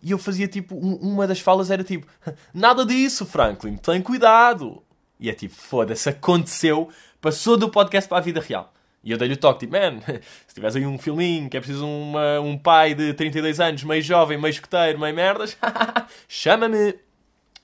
e 0.00 0.12
eu 0.12 0.18
fazia 0.18 0.46
tipo, 0.46 0.76
um- 0.76 0.94
uma 0.94 1.26
das 1.26 1.40
falas 1.40 1.68
era 1.70 1.82
tipo, 1.82 2.06
nada 2.54 2.86
disso, 2.86 3.26
Franklin, 3.26 3.76
tem 3.76 4.00
cuidado. 4.00 4.82
E 5.18 5.28
é 5.28 5.32
tipo, 5.32 5.54
foda-se, 5.54 6.08
aconteceu, 6.08 6.88
passou 7.20 7.56
do 7.56 7.68
podcast 7.68 8.08
para 8.08 8.18
a 8.18 8.20
vida 8.20 8.40
real. 8.40 8.72
E 9.02 9.10
eu 9.10 9.18
dei-lhe 9.18 9.34
o 9.34 9.36
toque, 9.36 9.60
tipo, 9.60 9.72
man, 9.72 10.00
se 10.46 10.54
tivesse 10.54 10.78
aí 10.78 10.86
um 10.86 10.98
filminho 10.98 11.48
que 11.48 11.56
é 11.56 11.60
preciso 11.60 11.86
uma, 11.86 12.40
um 12.40 12.58
pai 12.58 12.94
de 12.94 13.14
32 13.14 13.60
anos, 13.60 13.84
meio 13.84 14.02
jovem, 14.02 14.38
meio 14.38 14.50
escoteiro, 14.50 14.98
meio 14.98 15.14
merdas, 15.14 15.56
chama-me. 16.28 16.94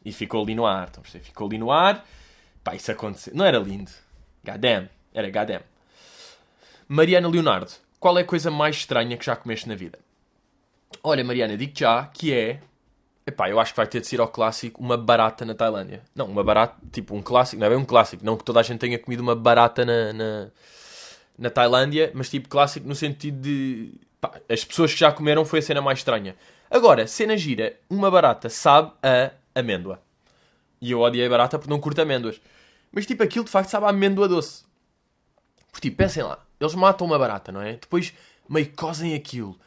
E 0.04 0.12
ficou 0.12 0.42
ali 0.42 0.54
no 0.54 0.66
ar, 0.66 0.90
perceber? 0.90 1.24
Ficou 1.24 1.46
ali 1.46 1.58
no 1.58 1.70
ar, 1.70 2.04
pá, 2.62 2.74
isso 2.74 2.90
aconteceu. 2.90 3.34
Não 3.34 3.44
era 3.44 3.58
lindo. 3.58 3.90
Goddamn, 4.44 4.88
era 5.12 5.30
goddamn. 5.30 5.62
Mariana 6.86 7.28
Leonardo, 7.28 7.72
qual 7.98 8.18
é 8.18 8.20
a 8.20 8.24
coisa 8.24 8.50
mais 8.50 8.76
estranha 8.76 9.16
que 9.16 9.24
já 9.24 9.34
comeste 9.34 9.68
na 9.68 9.74
vida? 9.74 9.98
Olha, 11.02 11.24
Mariana, 11.24 11.56
digo 11.56 11.72
já 11.74 12.06
que 12.06 12.32
é. 12.32 12.60
Epá, 13.26 13.48
eu 13.48 13.58
acho 13.58 13.72
que 13.72 13.76
vai 13.78 13.86
ter 13.86 14.00
de 14.00 14.06
ser 14.06 14.20
ao 14.20 14.28
clássico 14.28 14.82
uma 14.82 14.98
barata 14.98 15.44
na 15.46 15.54
Tailândia. 15.54 16.02
Não, 16.14 16.26
uma 16.26 16.44
barata, 16.44 16.76
tipo 16.92 17.14
um 17.14 17.22
clássico, 17.22 17.58
não 17.58 17.66
é 17.66 17.70
bem 17.70 17.78
um 17.78 17.84
clássico, 17.84 18.24
não 18.24 18.36
que 18.36 18.44
toda 18.44 18.60
a 18.60 18.62
gente 18.62 18.78
tenha 18.78 18.98
comido 18.98 19.20
uma 19.20 19.34
barata 19.34 19.84
na, 19.84 20.12
na, 20.12 20.48
na 21.38 21.50
Tailândia, 21.50 22.10
mas 22.14 22.28
tipo 22.28 22.48
clássico 22.48 22.86
no 22.86 22.94
sentido 22.94 23.40
de. 23.40 23.94
Pá, 24.20 24.32
as 24.48 24.64
pessoas 24.64 24.92
que 24.92 25.00
já 25.00 25.10
comeram 25.10 25.44
foi 25.44 25.60
a 25.60 25.62
cena 25.62 25.80
mais 25.80 26.00
estranha. 26.00 26.36
Agora, 26.70 27.06
cena 27.06 27.36
gira, 27.36 27.78
uma 27.88 28.10
barata 28.10 28.50
sabe 28.50 28.92
a 29.02 29.30
amêndoa. 29.54 30.02
E 30.80 30.90
eu 30.90 31.00
odiei 31.00 31.28
barata 31.28 31.58
porque 31.58 31.72
não 31.72 31.80
curto 31.80 32.02
amêndoas. 32.02 32.40
Mas 32.92 33.06
tipo, 33.06 33.22
aquilo 33.22 33.44
de 33.46 33.50
facto 33.50 33.70
sabe 33.70 33.86
a 33.86 33.88
amêndoa 33.88 34.28
doce. 34.28 34.64
Porque 35.72 35.88
tipo, 35.88 35.96
pensem 35.96 36.22
lá, 36.22 36.38
eles 36.60 36.74
matam 36.74 37.06
uma 37.06 37.18
barata, 37.18 37.50
não 37.50 37.62
é? 37.62 37.72
Depois 37.72 38.12
meio 38.48 38.70
cozem 38.76 39.14
aquilo, 39.14 39.58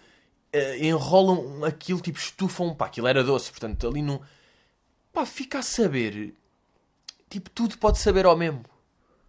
enrolam 0.79 1.63
aquilo, 1.63 2.01
tipo, 2.01 2.17
estufam, 2.17 2.73
pá, 2.75 2.87
aquilo 2.87 3.07
era 3.07 3.23
doce, 3.23 3.51
portanto, 3.51 3.87
ali 3.87 4.01
não. 4.01 4.21
pá, 5.13 5.25
fica 5.25 5.59
a 5.59 5.63
saber. 5.63 6.33
Tipo, 7.29 7.49
tudo 7.49 7.77
pode 7.77 7.97
saber 7.99 8.25
ao 8.25 8.37
mesmo. 8.37 8.63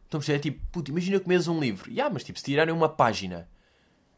Estão 0.05 0.19
a 0.19 0.21
perceber? 0.21 0.39
É 0.39 0.41
tipo, 0.41 0.67
puto, 0.73 0.91
imagina 0.91 1.21
comeres 1.21 1.49
um 1.49 1.61
livro. 1.61 1.91
Ya, 1.93 2.09
mas 2.09 2.25
tipo, 2.25 2.39
se 2.39 2.45
tirarem 2.45 2.75
uma 2.75 2.89
página. 2.89 3.49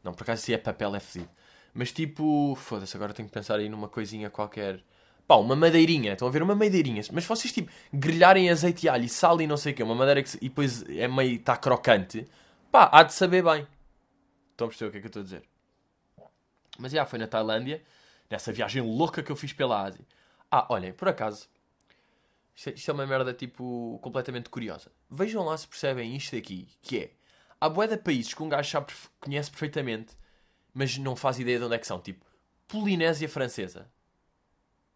Não, 0.04 0.12
por 0.14 0.22
acaso 0.22 0.42
se 0.42 0.54
é 0.54 0.58
papel 0.58 0.94
é 0.94 1.00
fedido. 1.00 1.30
Mas 1.74 1.92
tipo, 1.92 2.54
foda-se, 2.56 2.96
agora 2.96 3.12
tenho 3.12 3.28
que 3.28 3.34
pensar 3.34 3.56
aí 3.58 3.68
numa 3.68 3.88
coisinha 3.88 4.30
qualquer. 4.30 4.82
Pá, 5.26 5.36
uma 5.36 5.56
madeirinha. 5.56 6.12
Estão 6.12 6.28
a 6.28 6.30
ver? 6.30 6.42
Uma 6.42 6.54
madeirinha. 6.54 7.02
Mas 7.12 7.24
vocês 7.24 7.52
tipo 7.52 7.70
grelharem 7.92 8.50
azeite 8.50 8.86
e 8.86 8.88
alho 8.88 9.04
e 9.04 9.08
sal 9.08 9.40
e 9.40 9.46
não 9.46 9.56
sei 9.56 9.72
o 9.72 9.76
quê, 9.76 9.82
uma 9.82 9.94
madeira 9.94 10.22
que 10.22 10.36
e 10.36 10.48
depois 10.48 10.82
é 10.88 11.08
meio. 11.08 11.36
está 11.36 11.56
crocante. 11.56 12.26
Pá, 12.70 12.88
há 12.92 13.02
de 13.02 13.12
saber 13.14 13.42
bem. 13.42 13.66
Estão 14.52 14.66
a 14.66 14.68
perceber 14.68 14.88
o 14.88 14.92
que 14.92 14.98
é 14.98 15.00
que 15.00 15.06
eu 15.06 15.08
estou 15.08 15.20
a 15.22 15.24
dizer? 15.24 15.42
Mas 16.80 16.92
já, 16.92 17.04
foi 17.04 17.18
na 17.18 17.26
Tailândia, 17.26 17.82
nessa 18.28 18.52
viagem 18.52 18.82
louca 18.82 19.22
que 19.22 19.30
eu 19.30 19.36
fiz 19.36 19.52
pela 19.52 19.82
Ásia. 19.82 20.04
Ah, 20.50 20.66
olhem, 20.70 20.92
por 20.92 21.08
acaso, 21.08 21.46
isto 22.56 22.70
é, 22.70 22.72
isto 22.72 22.90
é 22.90 22.94
uma 22.94 23.06
merda, 23.06 23.34
tipo, 23.34 23.98
completamente 24.02 24.48
curiosa. 24.48 24.90
Vejam 25.08 25.44
lá 25.44 25.56
se 25.56 25.68
percebem 25.68 26.16
isto 26.16 26.34
aqui, 26.34 26.68
que 26.80 26.98
é, 26.98 27.10
há 27.60 27.68
bué 27.68 27.86
de 27.86 27.98
países 27.98 28.32
que 28.32 28.42
um 28.42 28.48
gajo 28.48 28.84
conhece 29.20 29.50
perfeitamente, 29.50 30.16
mas 30.72 30.96
não 30.96 31.14
faz 31.14 31.38
ideia 31.38 31.58
de 31.58 31.64
onde 31.66 31.74
é 31.74 31.78
que 31.78 31.86
são, 31.86 32.00
tipo, 32.00 32.24
Polinésia 32.66 33.28
Francesa. 33.28 33.86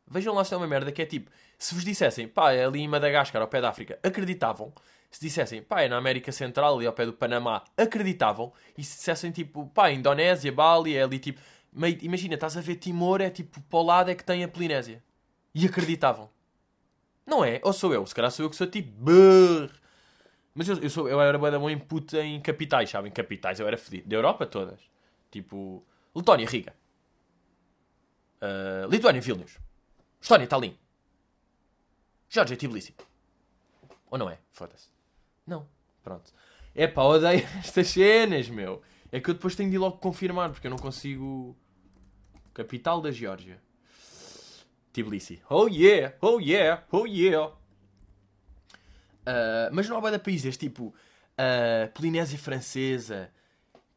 Vejam 0.06 0.34
lá 0.34 0.44
se 0.44 0.54
é 0.54 0.56
uma 0.56 0.66
merda 0.66 0.90
que 0.92 1.02
é 1.02 1.06
tipo, 1.06 1.30
se 1.58 1.74
vos 1.74 1.84
dissessem, 1.84 2.26
pá, 2.26 2.52
é 2.52 2.64
ali 2.64 2.80
em 2.80 2.88
Madagascar, 2.88 3.42
ao 3.42 3.48
pé 3.48 3.60
da 3.60 3.68
África, 3.68 3.98
acreditavam. 4.02 4.72
Se 5.10 5.20
dissessem, 5.20 5.62
pá, 5.62 5.82
é 5.82 5.88
na 5.88 5.96
América 5.96 6.32
Central, 6.32 6.76
ali 6.76 6.86
ao 6.86 6.92
pé 6.92 7.06
do 7.06 7.12
Panamá, 7.12 7.62
acreditavam. 7.76 8.52
E 8.76 8.82
se 8.82 8.96
dissessem, 8.96 9.30
tipo, 9.30 9.66
pá, 9.68 9.90
Indonésia, 9.90 10.50
Bali, 10.50 10.96
é 10.96 11.02
ali 11.02 11.18
tipo. 11.18 11.40
Imagina, 12.02 12.34
estás 12.34 12.56
a 12.56 12.60
ver 12.60 12.76
Timor, 12.76 13.20
é 13.20 13.30
tipo, 13.30 13.60
para 13.62 13.78
o 13.78 13.82
lado 13.82 14.10
é 14.10 14.14
que 14.14 14.24
tem 14.24 14.44
a 14.44 14.48
Polinésia. 14.48 15.02
E 15.54 15.66
acreditavam. 15.66 16.30
Não 17.26 17.44
é? 17.44 17.60
Ou 17.62 17.72
sou 17.72 17.92
eu? 17.92 18.06
Se 18.06 18.14
calhar 18.14 18.30
sou 18.30 18.46
eu 18.46 18.50
que 18.50 18.56
sou 18.56 18.66
tipo. 18.66 18.90
brrr. 18.92 19.70
Mas 20.54 20.68
eu, 20.68 20.76
eu, 20.78 20.90
sou, 20.90 21.08
eu 21.08 21.20
era 21.20 21.38
da 21.38 21.58
bom 21.58 21.70
em 21.70 21.78
puta 21.78 22.22
em 22.22 22.40
capitais, 22.40 22.90
sabem? 22.90 23.10
Capitais 23.10 23.58
eu 23.58 23.66
era 23.66 23.76
fedido. 23.76 24.08
Da 24.08 24.16
Europa 24.16 24.46
todas. 24.46 24.80
Tipo. 25.30 25.84
Letónia, 26.14 26.46
Riga. 26.46 26.74
Uh, 28.40 28.88
Lituânia, 28.88 29.20
Vilnius. 29.20 29.58
Estónia, 30.20 30.46
Tallinn. 30.46 30.76
Georgia, 32.28 32.56
Tbilisi. 32.56 32.94
Ou 34.10 34.18
não 34.18 34.28
é? 34.28 34.38
Foda-se. 34.52 34.88
Não. 35.46 35.66
Pronto. 36.02 36.32
É 36.74 36.86
pá, 36.86 37.02
odeio 37.02 37.46
estas 37.58 37.88
cenas, 37.88 38.48
meu. 38.48 38.82
É 39.10 39.20
que 39.20 39.30
eu 39.30 39.34
depois 39.34 39.54
tenho 39.54 39.70
de 39.70 39.76
ir 39.76 39.78
logo 39.78 39.98
confirmar, 39.98 40.50
porque 40.50 40.66
eu 40.66 40.70
não 40.70 40.78
consigo. 40.78 41.56
Capital 42.54 43.00
da 43.00 43.10
Geórgia. 43.10 43.60
Tbilisi. 44.92 45.42
Oh 45.50 45.66
yeah, 45.66 46.14
oh 46.20 46.40
yeah, 46.40 46.84
oh 46.92 47.04
yeah. 47.04 47.52
Uh, 49.26 49.72
mas 49.72 49.88
não 49.88 50.04
há 50.04 50.10
de 50.10 50.18
países, 50.20 50.56
tipo 50.56 50.84
uh, 50.84 51.92
Polinésia 51.92 52.38
Francesa, 52.38 53.30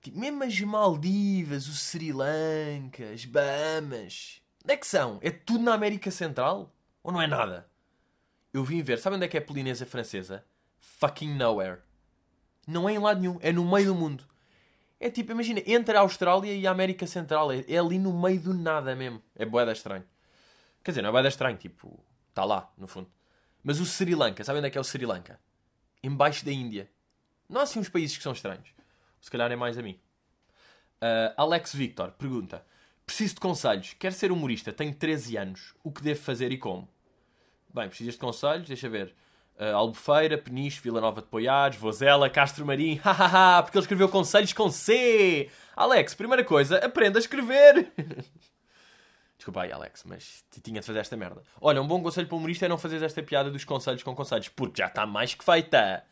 tipo, 0.01 0.17
mesmo 0.17 0.43
as 0.43 0.59
Maldivas, 0.61 1.67
o 1.67 1.73
Sri 1.73 2.11
Lanka, 2.11 3.11
as 3.13 3.25
Bahamas. 3.25 4.41
Onde 4.63 4.73
é 4.73 4.77
que 4.77 4.87
são? 4.87 5.19
É 5.21 5.29
tudo 5.29 5.63
na 5.63 5.73
América 5.73 6.09
Central? 6.09 6.73
Ou 7.03 7.11
não 7.11 7.21
é 7.21 7.27
nada? 7.27 7.69
Eu 8.51 8.63
vim 8.63 8.81
ver, 8.81 8.97
sabe 8.97 9.17
onde 9.17 9.25
é 9.25 9.27
que 9.27 9.37
é 9.37 9.39
a 9.39 9.45
Polinésia 9.45 9.85
Francesa? 9.85 10.43
Fucking 10.79 11.35
nowhere. 11.35 11.81
Não 12.65 12.89
é 12.89 12.93
em 12.93 12.97
lado 12.97 13.19
nenhum, 13.19 13.37
é 13.41 13.51
no 13.51 13.69
meio 13.69 13.87
do 13.87 13.95
mundo. 13.95 14.25
É 14.99 15.09
tipo, 15.09 15.31
imagina, 15.31 15.61
entre 15.65 15.95
a 15.95 16.01
Austrália 16.01 16.53
e 16.53 16.65
a 16.65 16.71
América 16.71 17.05
Central, 17.05 17.51
é, 17.51 17.63
é 17.67 17.77
ali 17.77 17.99
no 17.99 18.11
meio 18.11 18.39
do 18.39 18.53
nada 18.53 18.95
mesmo. 18.95 19.21
É 19.35 19.45
boeda 19.45 19.71
estranho. 19.71 20.03
Quer 20.83 20.91
dizer, 20.91 21.01
não 21.01 21.09
é 21.09 21.11
boeda 21.11 21.27
estranho, 21.27 21.57
tipo, 21.57 21.99
está 22.29 22.43
lá, 22.43 22.71
no 22.77 22.87
fundo. 22.87 23.09
Mas 23.63 23.79
o 23.79 23.85
Sri 23.85 24.15
Lanka, 24.15 24.43
sabe 24.43 24.59
onde 24.59 24.67
é 24.67 24.71
que 24.71 24.77
é 24.77 24.81
o 24.81 24.83
Sri 24.83 25.05
Lanka? 25.05 25.39
Embaixo 26.03 26.43
da 26.45 26.51
Índia. 26.51 26.89
Não 27.47 27.61
há 27.61 27.63
assim 27.63 27.79
uns 27.79 27.89
países 27.89 28.17
que 28.17 28.23
são 28.23 28.31
estranhos. 28.31 28.69
Se 29.21 29.29
calhar 29.29 29.51
é 29.51 29.55
mais 29.55 29.77
a 29.77 29.81
mim. 29.81 29.99
Uh, 31.01 31.33
Alex 31.37 31.75
Victor 31.75 32.11
pergunta: 32.11 32.65
Preciso 33.05 33.35
de 33.35 33.39
conselhos. 33.39 33.95
Quero 33.99 34.15
ser 34.15 34.31
humorista, 34.31 34.73
tenho 34.73 34.93
13 34.93 35.37
anos. 35.37 35.73
O 35.83 35.91
que 35.91 36.01
devo 36.01 36.19
fazer 36.21 36.51
e 36.51 36.57
como? 36.57 36.89
Bem, 37.73 37.87
precisas 37.87 38.15
de 38.15 38.19
conselhos? 38.19 38.67
Deixa 38.67 38.89
ver. 38.89 39.15
Uh, 39.59 39.75
Albufeira, 39.75 40.37
Peniche, 40.37 40.79
Vila 40.79 41.01
Nova 41.01 41.19
de 41.19 41.27
Poiares, 41.27 41.77
Vozela, 41.77 42.29
Castro 42.29 42.65
Marim. 42.65 42.95
Hahaha, 43.03 43.63
porque 43.63 43.77
ele 43.77 43.83
escreveu 43.83 44.07
conselhos 44.07 44.53
com 44.53 44.69
C. 44.69 45.49
Alex, 45.75 46.13
primeira 46.13 46.43
coisa, 46.43 46.77
aprenda 46.77 47.17
a 47.17 47.21
escrever. 47.21 47.91
Desculpa 49.37 49.61
aí, 49.61 49.71
Alex, 49.71 50.03
mas 50.05 50.43
tinha 50.61 50.81
de 50.81 50.85
fazer 50.85 50.99
esta 50.99 51.15
merda. 51.15 51.41
Olha, 51.61 51.81
um 51.81 51.87
bom 51.87 52.03
conselho 52.03 52.27
para 52.27 52.35
o 52.35 52.37
humorista 52.37 52.65
é 52.65 52.69
não 52.69 52.77
fazer 52.77 53.01
esta 53.01 53.23
piada 53.23 53.49
dos 53.49 53.63
conselhos 53.63 54.03
com 54.03 54.13
conselhos, 54.15 54.49
porque 54.49 54.81
já 54.81 54.87
está 54.87 55.05
mais 55.05 55.33
que 55.33 55.43
feita. 55.43 56.03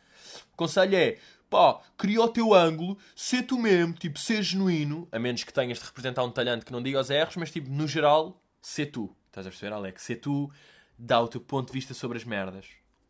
O 0.54 0.56
conselho 0.56 0.96
é, 0.96 1.18
pá, 1.50 1.82
cria 1.98 2.22
o 2.22 2.30
teu 2.30 2.54
ângulo, 2.54 2.98
sê 3.16 3.44
tu 3.44 3.58
mesmo, 3.58 3.94
tipo, 3.94 4.18
ser 4.18 4.42
genuíno, 4.42 5.08
a 5.12 5.20
menos 5.20 5.44
que 5.44 5.52
tenhas 5.52 5.80
de 5.80 5.86
representar 5.86 6.24
um 6.24 6.32
talhante 6.32 6.66
que 6.66 6.72
não 6.72 6.82
diga 6.82 7.00
os 7.00 7.10
erros, 7.10 7.36
mas 7.36 7.52
tipo, 7.52 7.70
no 7.70 7.88
geral, 7.88 8.42
sê 8.62 8.86
tu. 8.86 9.16
Estás 9.28 9.46
a 9.46 9.50
perceber, 9.50 9.74
Alex? 9.74 10.02
Sê 10.02 10.16
tu, 10.16 10.50
dá 10.98 11.20
o 11.20 11.28
teu 11.28 11.42
ponto 11.42 11.68
de 11.68 11.74
vista 11.74 11.94
sobre 11.94 12.18
as 12.18 12.24
merdas. 12.24 12.68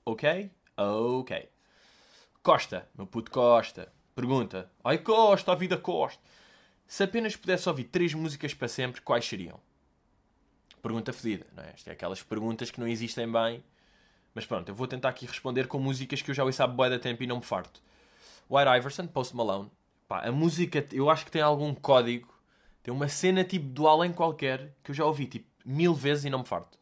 Ok? 0.07 0.51
Ok. 0.77 1.49
Costa, 2.43 2.87
meu 2.95 3.07
puto 3.07 3.31
Costa, 3.31 3.91
pergunta: 4.13 4.69
Ai 4.83 4.99
Costa, 4.99 5.51
a 5.51 5.55
vida 5.55 5.77
Costa. 5.77 6.21
Se 6.85 7.03
apenas 7.03 7.35
pudesse 7.35 7.67
ouvir 7.67 7.85
três 7.85 8.13
músicas 8.13 8.53
para 8.53 8.67
sempre, 8.67 9.01
quais 9.01 9.25
seriam? 9.25 9.59
Pergunta 10.79 11.11
fedida, 11.11 11.47
não 11.55 11.63
é? 11.63 11.73
Isto 11.75 11.89
é 11.89 11.93
aquelas 11.93 12.21
perguntas 12.21 12.69
que 12.69 12.79
não 12.79 12.87
existem 12.87 13.31
bem. 13.31 13.63
Mas 14.35 14.45
pronto, 14.45 14.69
eu 14.69 14.75
vou 14.75 14.85
tentar 14.85 15.09
aqui 15.09 15.25
responder 15.25 15.67
com 15.67 15.79
músicas 15.79 16.21
que 16.21 16.29
eu 16.29 16.35
já 16.35 16.43
ouço 16.43 16.61
há 16.61 16.67
bué 16.67 16.87
da 16.87 16.99
tempo 16.99 17.23
e 17.23 17.27
não 17.27 17.37
me 17.37 17.43
farto. 17.43 17.81
White 18.47 18.69
Iverson, 18.77 19.07
Post 19.07 19.35
Malone. 19.35 19.71
Pá, 20.07 20.27
a 20.27 20.31
música, 20.31 20.85
eu 20.91 21.09
acho 21.09 21.25
que 21.25 21.31
tem 21.31 21.41
algum 21.41 21.73
código. 21.73 22.31
Tem 22.83 22.93
uma 22.93 23.07
cena 23.07 23.43
tipo 23.43 23.65
do 23.69 23.87
além 23.87 24.13
qualquer 24.13 24.75
que 24.83 24.91
eu 24.91 24.95
já 24.95 25.03
ouvi 25.03 25.25
tipo 25.25 25.47
mil 25.65 25.95
vezes 25.95 26.25
e 26.25 26.29
não 26.29 26.39
me 26.39 26.45
farto. 26.45 26.77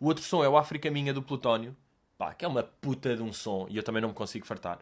O 0.00 0.06
outro 0.06 0.24
som 0.24 0.42
é 0.42 0.48
o 0.48 0.56
África 0.56 0.90
Minha 0.90 1.12
do 1.12 1.22
Plutónio. 1.22 1.76
Pá, 2.22 2.32
que 2.34 2.44
é 2.44 2.48
uma 2.48 2.62
puta 2.62 3.16
de 3.16 3.20
um 3.20 3.32
som 3.32 3.66
e 3.68 3.76
eu 3.76 3.82
também 3.82 4.00
não 4.00 4.10
me 4.10 4.14
consigo 4.14 4.46
fartar. 4.46 4.78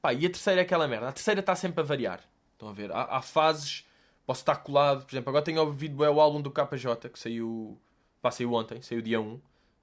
Pá, 0.00 0.12
e 0.12 0.26
a 0.26 0.28
terceira 0.28 0.62
é 0.62 0.64
aquela 0.64 0.88
merda. 0.88 1.10
A 1.10 1.12
terceira 1.12 1.38
está 1.38 1.54
sempre 1.54 1.80
a 1.80 1.84
variar. 1.84 2.18
Estão 2.54 2.68
a 2.68 2.72
ver? 2.72 2.90
Há, 2.90 3.04
há 3.18 3.22
fases. 3.22 3.86
Posso 4.26 4.40
estar 4.40 4.56
colado. 4.56 5.04
Por 5.04 5.12
exemplo, 5.12 5.30
agora 5.30 5.44
tenho 5.44 5.60
ouvido 5.60 5.94
bué 5.94 6.10
o 6.10 6.20
álbum 6.20 6.42
do 6.42 6.50
KJ 6.50 7.08
que 7.08 7.20
saiu. 7.20 7.80
Pá, 8.20 8.32
saiu 8.32 8.52
ontem. 8.52 8.82
Saiu 8.82 9.00
dia 9.00 9.20
1. 9.20 9.40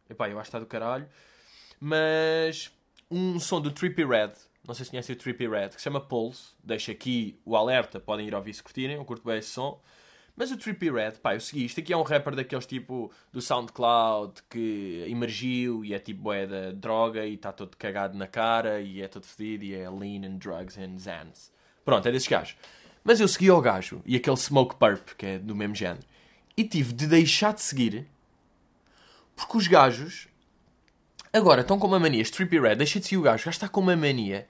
Epá, 0.09 0.27
eu 0.27 0.37
acho 0.37 0.51
que 0.51 0.57
está 0.57 0.59
do 0.59 0.65
caralho. 0.65 1.07
Mas 1.79 2.69
um 3.09 3.39
som 3.39 3.61
do 3.61 3.71
Trippy 3.71 4.03
Red, 4.03 4.33
não 4.67 4.75
sei 4.75 4.83
se 4.83 4.91
conhecem 4.91 5.15
o 5.15 5.17
Trippy 5.17 5.47
Red, 5.47 5.69
que 5.69 5.75
se 5.75 5.83
chama 5.83 6.01
Pulse. 6.01 6.49
Deixo 6.61 6.91
aqui 6.91 7.39
o 7.45 7.55
alerta, 7.55 8.01
podem 8.01 8.27
ir 8.27 8.35
ouvir 8.35 8.53
se 8.53 8.61
curtirem, 8.61 8.97
eu 8.97 9.05
curto 9.05 9.25
bem 9.25 9.37
esse 9.37 9.51
som. 9.51 9.81
Mas 10.39 10.51
o 10.51 10.57
Trippy 10.57 10.89
Red, 10.89 11.15
pá, 11.21 11.35
eu 11.35 11.41
segui. 11.41 11.65
Isto 11.65 11.81
aqui 11.81 11.91
é 11.91 11.97
um 11.97 12.01
rapper 12.01 12.33
daqueles 12.33 12.65
tipo 12.65 13.11
do 13.29 13.41
SoundCloud 13.41 14.41
que 14.49 15.03
emergiu 15.05 15.83
e 15.83 15.93
é 15.93 15.99
tipo 15.99 16.31
é 16.31 16.47
da 16.47 16.71
droga 16.71 17.25
e 17.25 17.33
está 17.33 17.51
todo 17.51 17.75
cagado 17.75 18.17
na 18.17 18.25
cara 18.25 18.79
e 18.79 19.01
é 19.01 19.07
todo 19.09 19.25
fedido 19.25 19.65
e 19.65 19.75
é 19.75 19.89
lean 19.89 20.25
and 20.25 20.37
drugs 20.37 20.77
and 20.77 20.97
zans. 20.97 21.51
Pronto, 21.83 22.07
é 22.07 22.11
desses 22.13 22.29
gajos. 22.29 22.55
Mas 23.03 23.19
eu 23.19 23.27
segui 23.27 23.49
ao 23.49 23.59
gajo 23.59 24.01
e 24.05 24.15
aquele 24.15 24.37
Smoke 24.37 24.77
Purp, 24.77 25.09
que 25.17 25.25
é 25.25 25.39
do 25.39 25.53
mesmo 25.53 25.75
género. 25.75 26.05
E 26.55 26.63
tive 26.63 26.93
de 26.93 27.05
deixar 27.05 27.53
de 27.53 27.61
seguir 27.61 28.07
porque 29.35 29.57
os 29.57 29.67
gajos 29.67 30.29
agora 31.33 31.61
estão 31.61 31.77
com 31.77 31.87
uma 31.87 31.99
mania. 31.99 32.21
Este 32.21 32.37
Trippy 32.37 32.61
Red, 32.61 32.75
deixa 32.77 32.97
de 32.97 33.07
seguir 33.07 33.17
o 33.17 33.23
gajo. 33.23 33.43
O 33.43 33.45
gajo 33.45 33.49
está 33.49 33.67
com 33.67 33.81
uma 33.81 33.97
mania 33.97 34.47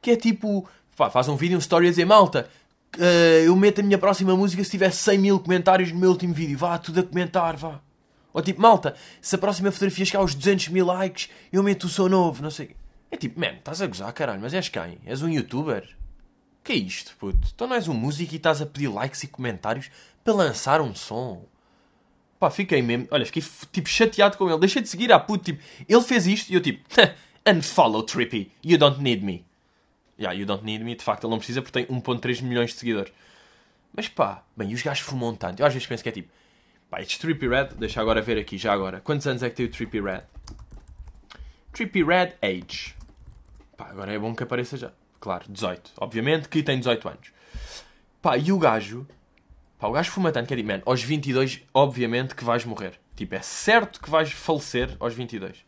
que 0.00 0.10
é 0.10 0.16
tipo, 0.16 0.68
pá, 0.96 1.08
faz 1.08 1.28
um 1.28 1.36
vídeo, 1.36 1.56
um 1.56 1.60
story 1.60 1.86
a 1.86 1.90
dizer 1.90 2.06
malta. 2.06 2.50
Uh, 2.96 3.46
eu 3.46 3.56
meto 3.56 3.80
a 3.80 3.82
minha 3.82 3.96
próxima 3.96 4.36
música 4.36 4.62
se 4.62 4.70
tiver 4.70 4.90
100 4.90 5.18
mil 5.18 5.40
comentários 5.40 5.90
no 5.90 5.98
meu 5.98 6.10
último 6.10 6.34
vídeo. 6.34 6.58
Vá, 6.58 6.76
tudo 6.78 7.00
a 7.00 7.02
comentar, 7.02 7.56
vá. 7.56 7.80
Ou 8.32 8.42
tipo, 8.42 8.60
malta, 8.60 8.94
se 9.20 9.34
a 9.34 9.38
próxima 9.38 9.70
fotografia 9.70 10.04
chegar 10.04 10.20
aos 10.20 10.34
200 10.34 10.68
mil 10.68 10.86
likes, 10.86 11.28
eu 11.52 11.62
meto 11.62 11.84
o 11.84 11.88
som 11.88 12.08
novo, 12.08 12.42
não 12.42 12.50
sei. 12.50 12.76
É 13.10 13.16
tipo, 13.16 13.38
man, 13.38 13.54
estás 13.58 13.80
a 13.82 13.86
gozar, 13.86 14.12
caralho, 14.12 14.40
mas 14.40 14.54
és 14.54 14.68
quem? 14.68 14.98
És 15.04 15.22
um 15.22 15.28
youtuber? 15.28 15.88
Que 16.64 16.72
é 16.72 16.76
isto, 16.76 17.16
puto? 17.18 17.48
Então 17.54 17.66
não 17.66 17.76
és 17.76 17.88
um 17.88 17.94
músico 17.94 18.32
e 18.32 18.36
estás 18.36 18.62
a 18.62 18.66
pedir 18.66 18.88
likes 18.88 19.22
e 19.22 19.26
comentários 19.26 19.90
para 20.22 20.34
lançar 20.34 20.80
um 20.80 20.94
som? 20.94 21.44
Pá, 22.38 22.50
fiquei 22.50 22.82
mesmo, 22.82 23.06
olha, 23.10 23.26
fiquei 23.26 23.42
tipo 23.70 23.88
chateado 23.88 24.36
com 24.36 24.48
ele. 24.48 24.58
Deixei 24.58 24.82
de 24.82 24.88
seguir 24.88 25.12
a 25.12 25.18
puto, 25.18 25.44
tipo, 25.44 25.62
ele 25.88 26.02
fez 26.02 26.26
isto 26.26 26.50
e 26.50 26.54
eu 26.54 26.60
tipo, 26.60 26.82
unfollow 27.46 28.02
Trippy, 28.02 28.50
you 28.62 28.78
don't 28.78 29.00
need 29.00 29.24
me 29.24 29.44
yeah, 30.18 30.38
You 30.38 30.46
Don't 30.46 30.64
Need 30.64 30.84
Me, 30.84 30.94
de 30.94 31.02
facto 31.02 31.24
ele 31.24 31.30
não 31.30 31.38
precisa 31.38 31.62
porque 31.62 31.84
tem 31.84 31.96
1.3 31.96 32.42
milhões 32.42 32.70
de 32.70 32.76
seguidores. 32.76 33.12
Mas 33.92 34.08
pá, 34.08 34.42
bem, 34.56 34.70
e 34.70 34.74
os 34.74 34.82
gajos 34.82 35.04
fumam 35.04 35.34
tanto. 35.34 35.60
Eu 35.60 35.66
às 35.66 35.72
vezes 35.72 35.86
penso 35.86 36.02
que 36.02 36.08
é 36.08 36.12
tipo, 36.12 36.30
pá, 36.90 37.00
este 37.00 37.18
Trippy 37.18 37.48
Red, 37.48 37.68
deixa 37.78 38.00
agora 38.00 38.22
ver 38.22 38.38
aqui, 38.38 38.56
já 38.56 38.72
agora. 38.72 39.00
Quantos 39.00 39.26
anos 39.26 39.42
é 39.42 39.50
que 39.50 39.56
tem 39.56 39.66
o 39.66 39.70
Trippy 39.70 40.00
Red? 40.00 40.22
Trippy 41.72 42.02
Red 42.02 42.34
Age. 42.42 42.94
Pá, 43.76 43.88
agora 43.90 44.12
é 44.12 44.18
bom 44.18 44.34
que 44.34 44.42
apareça 44.42 44.76
já. 44.76 44.92
Claro, 45.20 45.44
18. 45.48 45.92
Obviamente 45.98 46.48
que 46.48 46.62
tem 46.62 46.78
18 46.78 47.08
anos. 47.08 47.32
Pá, 48.20 48.36
e 48.36 48.52
o 48.52 48.58
gajo, 48.58 49.06
pá, 49.78 49.88
o 49.88 49.92
gajo 49.92 50.10
fuma 50.10 50.32
tanto 50.32 50.46
que 50.46 50.54
é 50.54 50.56
tipo, 50.56 50.68
man, 50.68 50.82
aos 50.86 51.02
22, 51.02 51.62
obviamente 51.74 52.34
que 52.34 52.44
vais 52.44 52.64
morrer. 52.64 52.98
Tipo, 53.14 53.34
é 53.34 53.42
certo 53.42 54.00
que 54.00 54.08
vais 54.08 54.32
falecer 54.32 54.96
aos 54.98 55.14
22 55.14 55.64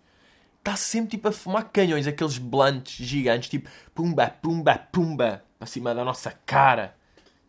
está 0.64 0.76
sempre 0.76 1.10
tipo 1.10 1.28
a 1.28 1.32
fumar 1.32 1.68
canhões, 1.70 2.06
aqueles 2.06 2.38
blunts 2.38 2.94
gigantes, 2.96 3.50
tipo 3.50 3.68
pumba, 3.94 4.28
pumba, 4.28 4.78
pumba, 4.90 5.44
para 5.58 5.66
cima 5.66 5.94
da 5.94 6.02
nossa 6.02 6.32
cara. 6.46 6.96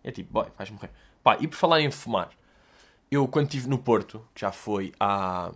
É 0.04 0.12
tipo, 0.12 0.34
boy, 0.34 0.48
vais 0.58 0.70
morrer. 0.70 0.92
Pá, 1.24 1.38
e 1.40 1.48
por 1.48 1.56
falar 1.56 1.80
em 1.80 1.90
fumar, 1.90 2.30
eu 3.10 3.26
quando 3.28 3.46
estive 3.46 3.70
no 3.70 3.78
Porto, 3.78 4.28
que 4.36 4.42
já 4.42 4.52
foi 4.52 4.92
há. 5.00 5.52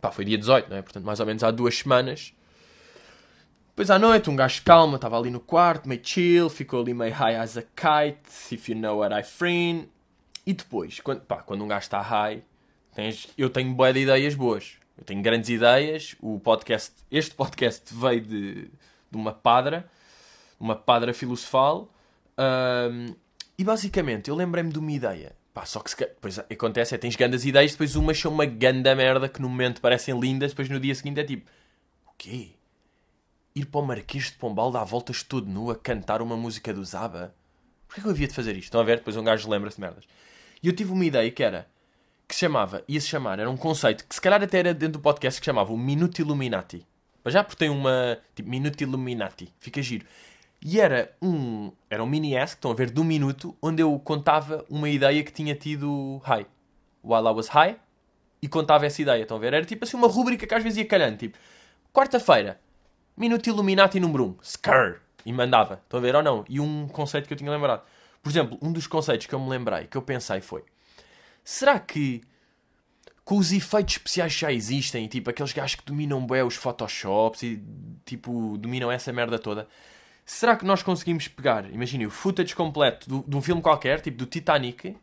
pá, 0.00 0.10
foi 0.10 0.24
dia 0.24 0.38
18, 0.38 0.70
não 0.70 0.78
é? 0.78 0.82
Portanto, 0.82 1.04
mais 1.04 1.20
ou 1.20 1.26
menos 1.26 1.44
há 1.44 1.50
duas 1.50 1.76
semanas. 1.76 2.32
Depois 3.68 3.90
à 3.90 3.98
noite, 3.98 4.30
um 4.30 4.36
gajo 4.36 4.62
calma, 4.64 4.96
estava 4.96 5.18
ali 5.18 5.28
no 5.30 5.38
quarto, 5.38 5.86
meio 5.86 6.00
chill, 6.02 6.48
ficou 6.48 6.80
ali 6.80 6.94
meio 6.94 7.12
high 7.12 7.36
as 7.36 7.58
a 7.58 7.62
kite, 7.62 8.54
if 8.54 8.70
you 8.70 8.74
know 8.74 9.00
what 9.00 9.14
I 9.14 9.22
frean. 9.22 9.84
E 10.46 10.54
depois, 10.54 11.00
quando, 11.00 11.20
pá, 11.20 11.42
quando 11.42 11.62
um 11.62 11.68
gajo 11.68 11.84
está 11.84 12.00
high, 12.00 12.42
tens, 12.94 13.28
eu 13.36 13.50
tenho 13.50 13.74
boa 13.74 13.92
de 13.92 14.00
ideias 14.00 14.34
boas. 14.34 14.78
Eu 14.96 15.04
tenho 15.04 15.22
grandes 15.22 15.50
ideias. 15.50 16.16
O 16.20 16.40
podcast, 16.40 16.92
este 17.10 17.34
podcast 17.34 17.94
veio 17.94 18.20
de, 18.20 18.62
de 19.10 19.16
uma 19.16 19.32
padra, 19.32 19.88
uma 20.58 20.74
padra 20.74 21.12
filosofal. 21.12 21.92
Um, 22.38 23.14
e 23.58 23.64
basicamente, 23.64 24.28
eu 24.28 24.36
lembrei-me 24.36 24.72
de 24.72 24.78
uma 24.78 24.92
ideia. 24.92 25.34
Pá, 25.52 25.64
só 25.64 25.80
que 25.80 25.96
depois 25.96 26.38
acontece 26.38 26.94
é, 26.94 26.98
tens 26.98 27.16
grandes 27.16 27.44
ideias, 27.46 27.72
depois 27.72 27.96
umas 27.96 28.18
são 28.18 28.30
uma 28.30 28.44
ganda 28.44 28.94
merda 28.94 29.26
que 29.26 29.40
no 29.40 29.48
momento 29.48 29.80
parecem 29.80 30.18
lindas, 30.18 30.50
depois 30.50 30.68
no 30.68 30.78
dia 30.78 30.94
seguinte 30.94 31.18
é 31.18 31.24
tipo, 31.24 31.50
o 32.06 32.12
quê? 32.18 32.50
Ir 33.54 33.64
para 33.64 33.80
o 33.80 33.86
Marquês 33.86 34.24
de 34.24 34.32
Pombal 34.32 34.70
dar 34.70 34.84
voltas 34.84 35.22
todo 35.22 35.46
nu 35.46 35.70
a 35.70 35.74
cantar 35.74 36.20
uma 36.20 36.36
música 36.36 36.74
do 36.74 36.84
Zaba? 36.84 37.34
Porquê 37.88 38.02
que 38.02 38.06
eu 38.06 38.10
havia 38.10 38.28
de 38.28 38.34
fazer 38.34 38.52
isto? 38.52 38.64
Estão 38.64 38.82
a 38.82 38.84
ver? 38.84 38.98
Depois 38.98 39.16
um 39.16 39.24
gajo 39.24 39.48
lembra-se 39.48 39.76
de 39.76 39.80
merdas. 39.80 40.04
E 40.62 40.68
eu 40.68 40.76
tive 40.76 40.92
uma 40.92 41.04
ideia 41.04 41.30
que 41.30 41.42
era, 41.42 41.66
que 42.28 42.34
se 42.34 42.40
chamava, 42.40 42.82
ia-se 42.88 43.06
chamar, 43.06 43.38
era 43.38 43.48
um 43.48 43.56
conceito 43.56 44.04
que 44.06 44.14
se 44.14 44.20
calhar 44.20 44.42
até 44.42 44.58
era 44.58 44.74
dentro 44.74 44.94
do 44.94 45.00
podcast 45.00 45.40
que 45.40 45.44
chamava 45.44 45.72
o 45.72 45.78
Minuto 45.78 46.18
Illuminati. 46.18 46.86
Mas 47.22 47.34
já 47.34 47.42
porque 47.42 47.58
tem 47.58 47.70
uma, 47.70 48.18
tipo, 48.34 48.48
Minuto 48.48 48.80
Illuminati, 48.80 49.52
fica 49.58 49.82
giro. 49.82 50.06
E 50.62 50.80
era 50.80 51.14
um, 51.20 51.70
era 51.90 52.02
um 52.02 52.06
mini 52.06 52.34
S, 52.34 52.54
que 52.54 52.58
estão 52.58 52.70
a 52.70 52.74
ver, 52.74 52.90
de 52.90 53.00
um 53.00 53.04
minuto, 53.04 53.56
onde 53.62 53.82
eu 53.82 53.96
contava 54.00 54.64
uma 54.68 54.88
ideia 54.88 55.22
que 55.22 55.32
tinha 55.32 55.54
tido 55.54 56.20
high. 56.24 56.46
While 57.04 57.28
I 57.28 57.32
was 57.32 57.48
high, 57.48 57.76
e 58.42 58.48
contava 58.48 58.86
essa 58.86 59.00
ideia, 59.00 59.22
estão 59.22 59.36
a 59.36 59.40
ver? 59.40 59.54
Era 59.54 59.64
tipo 59.64 59.84
assim 59.84 59.96
uma 59.96 60.08
rúbrica 60.08 60.46
que 60.46 60.54
às 60.54 60.62
vezes 60.62 60.78
ia 60.78 60.86
calhando, 60.86 61.16
tipo, 61.16 61.38
quarta-feira, 61.92 62.60
Minuto 63.16 63.46
Illuminati 63.48 63.98
número 64.00 64.24
1, 64.24 64.26
um, 64.28 64.36
Skrr, 64.42 65.00
e 65.24 65.32
mandava, 65.32 65.80
estão 65.82 65.98
a 65.98 66.02
ver 66.02 66.14
ou 66.16 66.22
não? 66.22 66.44
E 66.48 66.60
um 66.60 66.88
conceito 66.88 67.26
que 67.26 67.32
eu 67.32 67.38
tinha 67.38 67.50
lembrado. 67.50 67.82
Por 68.22 68.30
exemplo, 68.30 68.58
um 68.60 68.72
dos 68.72 68.86
conceitos 68.86 69.26
que 69.26 69.34
eu 69.34 69.40
me 69.40 69.48
lembrei, 69.48 69.86
que 69.86 69.96
eu 69.96 70.02
pensei 70.02 70.40
foi, 70.40 70.64
Será 71.48 71.78
que 71.78 72.22
com 73.24 73.36
os 73.36 73.52
efeitos 73.52 73.94
especiais 73.94 74.34
que 74.34 74.40
já 74.40 74.52
existem, 74.52 75.06
tipo 75.06 75.30
aqueles 75.30 75.52
gajos 75.52 75.76
que 75.76 75.84
dominam 75.84 76.26
bem 76.26 76.42
os 76.42 76.56
Photoshops 76.56 77.44
e 77.44 77.62
tipo 78.04 78.58
dominam 78.58 78.90
essa 78.90 79.12
merda 79.12 79.38
toda, 79.38 79.68
será 80.24 80.56
que 80.56 80.64
nós 80.64 80.82
conseguimos 80.82 81.28
pegar, 81.28 81.72
imagine 81.72 82.04
o 82.04 82.10
footage 82.10 82.52
completo 82.52 83.24
de 83.24 83.36
um 83.36 83.40
filme 83.40 83.62
qualquer, 83.62 84.00
tipo 84.00 84.18
do 84.18 84.26
Titanic, 84.26 84.96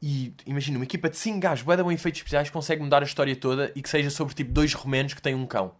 e 0.00 0.32
imagina 0.46 0.78
uma 0.78 0.84
equipa 0.84 1.10
de 1.10 1.16
5 1.16 1.40
gajos, 1.40 1.64
bué 1.64 1.76
bem 1.76 1.92
efeitos 1.92 2.20
especiais, 2.20 2.48
consegue 2.50 2.80
mudar 2.84 3.02
a 3.02 3.04
história 3.04 3.34
toda 3.34 3.72
e 3.74 3.82
que 3.82 3.88
seja 3.88 4.10
sobre 4.10 4.32
tipo 4.32 4.52
dois 4.52 4.72
romenos 4.74 5.12
que 5.12 5.20
têm 5.20 5.34
um 5.34 5.44
cão. 5.44 5.74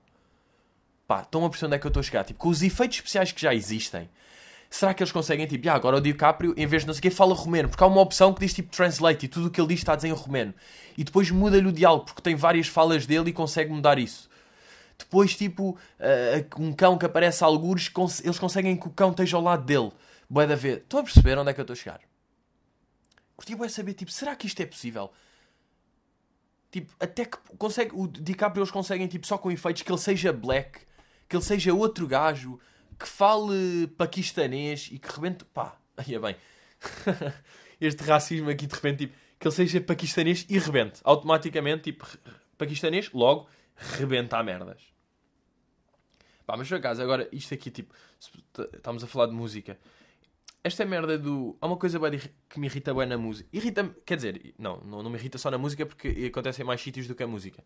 Pá, 1.06 1.20
estão 1.20 1.44
a 1.44 1.48
perceber 1.48 1.68
onde 1.68 1.76
é 1.76 1.78
que 1.78 1.86
eu 1.86 1.90
estou 1.90 2.00
a 2.00 2.04
chegar? 2.04 2.24
Tipo, 2.24 2.40
com 2.40 2.48
os 2.48 2.64
efeitos 2.64 2.96
especiais 2.96 3.30
que 3.30 3.40
já 3.40 3.54
existem, 3.54 4.10
será 4.70 4.94
que 4.94 5.02
eles 5.02 5.12
conseguem, 5.12 5.46
tipo, 5.46 5.68
ah, 5.68 5.74
agora 5.74 5.96
o 5.96 6.00
DiCaprio, 6.00 6.54
em 6.56 6.66
vez 6.66 6.82
de 6.82 6.86
não 6.86 6.94
sei 6.94 7.00
o 7.00 7.02
quê, 7.02 7.10
fala 7.10 7.34
romeno, 7.34 7.68
porque 7.68 7.82
há 7.82 7.86
uma 7.88 8.00
opção 8.00 8.32
que 8.32 8.40
diz 8.40 8.54
tipo 8.54 8.70
translate 8.70 9.26
e 9.26 9.28
tudo 9.28 9.48
o 9.48 9.50
que 9.50 9.60
ele 9.60 9.68
diz 9.68 9.80
está 9.80 9.94
a 9.94 9.96
dizer 9.96 10.08
em 10.08 10.12
romeno. 10.12 10.54
E 10.96 11.02
depois 11.02 11.28
muda-lhe 11.30 11.66
o 11.66 11.72
diálogo, 11.72 12.04
porque 12.04 12.22
tem 12.22 12.36
várias 12.36 12.68
falas 12.68 13.04
dele 13.04 13.30
e 13.30 13.32
consegue 13.32 13.72
mudar 13.72 13.98
isso. 13.98 14.30
Depois, 14.96 15.34
tipo, 15.34 15.70
uh, 15.70 16.62
um 16.62 16.72
cão 16.72 16.96
que 16.96 17.04
aparece 17.04 17.42
a 17.42 17.46
algures, 17.46 17.88
cons 17.88 18.22
eles 18.22 18.38
conseguem 18.38 18.76
que 18.76 18.86
o 18.86 18.90
cão 18.90 19.10
esteja 19.10 19.36
ao 19.36 19.42
lado 19.42 19.64
dele. 19.64 19.90
Boé 20.28 20.46
da 20.46 20.54
ver. 20.54 20.78
Estão 20.78 21.00
a 21.00 21.02
perceber 21.02 21.36
onde 21.36 21.50
é 21.50 21.54
que 21.54 21.60
eu 21.60 21.62
estou 21.62 21.74
a 21.74 21.76
chegar? 21.76 22.00
Curti 23.36 23.56
é 23.64 23.68
saber, 23.68 23.94
tipo, 23.94 24.10
será 24.10 24.36
que 24.36 24.46
isto 24.46 24.60
é 24.60 24.66
possível? 24.66 25.10
Tipo, 26.70 26.92
até 27.00 27.24
que 27.24 27.38
consegue, 27.58 27.90
o 27.94 28.06
DiCaprio 28.06 28.60
eles 28.60 28.70
conseguem, 28.70 29.08
tipo, 29.08 29.26
só 29.26 29.36
com 29.36 29.50
efeitos, 29.50 29.82
que 29.82 29.90
ele 29.90 29.98
seja 29.98 30.32
black, 30.32 30.80
que 31.28 31.34
ele 31.34 31.42
seja 31.42 31.72
outro 31.72 32.06
gajo, 32.06 32.60
que 33.00 33.08
fale 33.08 33.86
paquistanês 33.96 34.90
e 34.92 34.98
que 34.98 35.08
rebente. 35.08 35.44
pá, 35.46 35.80
aí 35.96 36.14
é 36.14 36.18
bem. 36.18 36.36
este 37.80 38.02
racismo 38.04 38.50
aqui 38.50 38.66
de 38.66 38.74
repente, 38.74 39.06
tipo, 39.06 39.16
que 39.38 39.48
ele 39.48 39.54
seja 39.54 39.80
paquistanês 39.80 40.46
e 40.50 40.58
rebente. 40.58 41.00
Automaticamente, 41.02 41.84
tipo, 41.84 42.06
paquistanês, 42.58 43.10
logo, 43.12 43.48
rebenta 43.74 44.36
a 44.36 44.42
merdas. 44.42 44.82
Pá, 46.44 46.58
mas 46.58 46.68
por 46.68 46.76
acaso, 46.76 47.02
agora, 47.02 47.26
isto 47.32 47.54
aqui, 47.54 47.70
tipo, 47.70 47.94
estamos 48.74 49.02
a 49.02 49.06
falar 49.06 49.26
de 49.26 49.32
música. 49.32 49.78
Esta 50.62 50.84
merda 50.84 51.16
do. 51.16 51.56
Há 51.58 51.66
uma 51.66 51.78
coisa 51.78 51.98
que 52.50 52.60
me 52.60 52.66
irrita 52.66 52.92
bem 52.92 53.06
na 53.06 53.16
música. 53.16 53.48
Irrita-me, 53.50 53.94
quer 54.04 54.16
dizer, 54.16 54.54
não, 54.58 54.76
não, 54.80 55.02
não 55.02 55.08
me 55.08 55.16
irrita 55.16 55.38
só 55.38 55.50
na 55.50 55.56
música 55.56 55.86
porque 55.86 56.26
acontece 56.26 56.60
em 56.60 56.66
mais 56.66 56.82
sítios 56.82 57.08
do 57.08 57.14
que 57.14 57.22
a 57.22 57.26
música. 57.26 57.64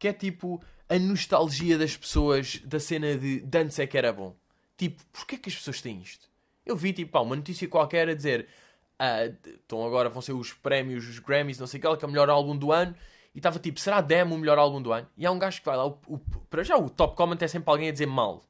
Que 0.00 0.08
é 0.08 0.12
tipo 0.12 0.60
a 0.88 0.98
nostalgia 0.98 1.78
das 1.78 1.96
pessoas 1.96 2.60
da 2.64 2.80
cena 2.80 3.16
de 3.16 3.38
dança 3.40 3.84
é 3.84 3.86
que 3.86 3.96
era 3.96 4.12
bom. 4.12 4.36
Tipo, 4.76 5.02
porquê 5.12 5.36
que 5.36 5.48
as 5.48 5.54
pessoas 5.54 5.80
têm 5.80 6.00
isto? 6.00 6.28
Eu 6.64 6.76
vi, 6.76 6.92
tipo, 6.92 7.12
pá, 7.12 7.20
uma 7.20 7.36
notícia 7.36 7.68
qualquer 7.68 8.08
a 8.08 8.14
dizer 8.14 8.48
uh, 8.94 9.36
então 9.64 9.84
agora 9.84 10.08
vão 10.08 10.22
ser 10.22 10.32
os 10.32 10.52
prémios, 10.52 11.08
os 11.08 11.18
Grammys, 11.18 11.58
não 11.58 11.66
sei 11.66 11.78
o 11.78 11.82
que, 11.82 11.96
que 11.96 12.04
é 12.04 12.08
o 12.08 12.10
melhor 12.10 12.28
álbum 12.30 12.56
do 12.56 12.72
ano. 12.72 12.94
E 13.34 13.38
estava 13.38 13.58
tipo, 13.58 13.80
será 13.80 14.00
Demo 14.00 14.34
o 14.36 14.38
melhor 14.38 14.58
álbum 14.58 14.80
do 14.80 14.92
ano? 14.92 15.08
E 15.16 15.26
há 15.26 15.30
um 15.30 15.38
gajo 15.38 15.58
que 15.58 15.66
vai 15.66 15.76
lá, 15.76 15.86
o, 15.86 15.98
o, 16.06 16.18
para 16.48 16.62
já 16.62 16.76
o 16.76 16.88
top 16.88 17.16
comment 17.16 17.36
é 17.40 17.48
sempre 17.48 17.68
alguém 17.70 17.88
a 17.88 17.92
dizer 17.92 18.06
mal. 18.06 18.44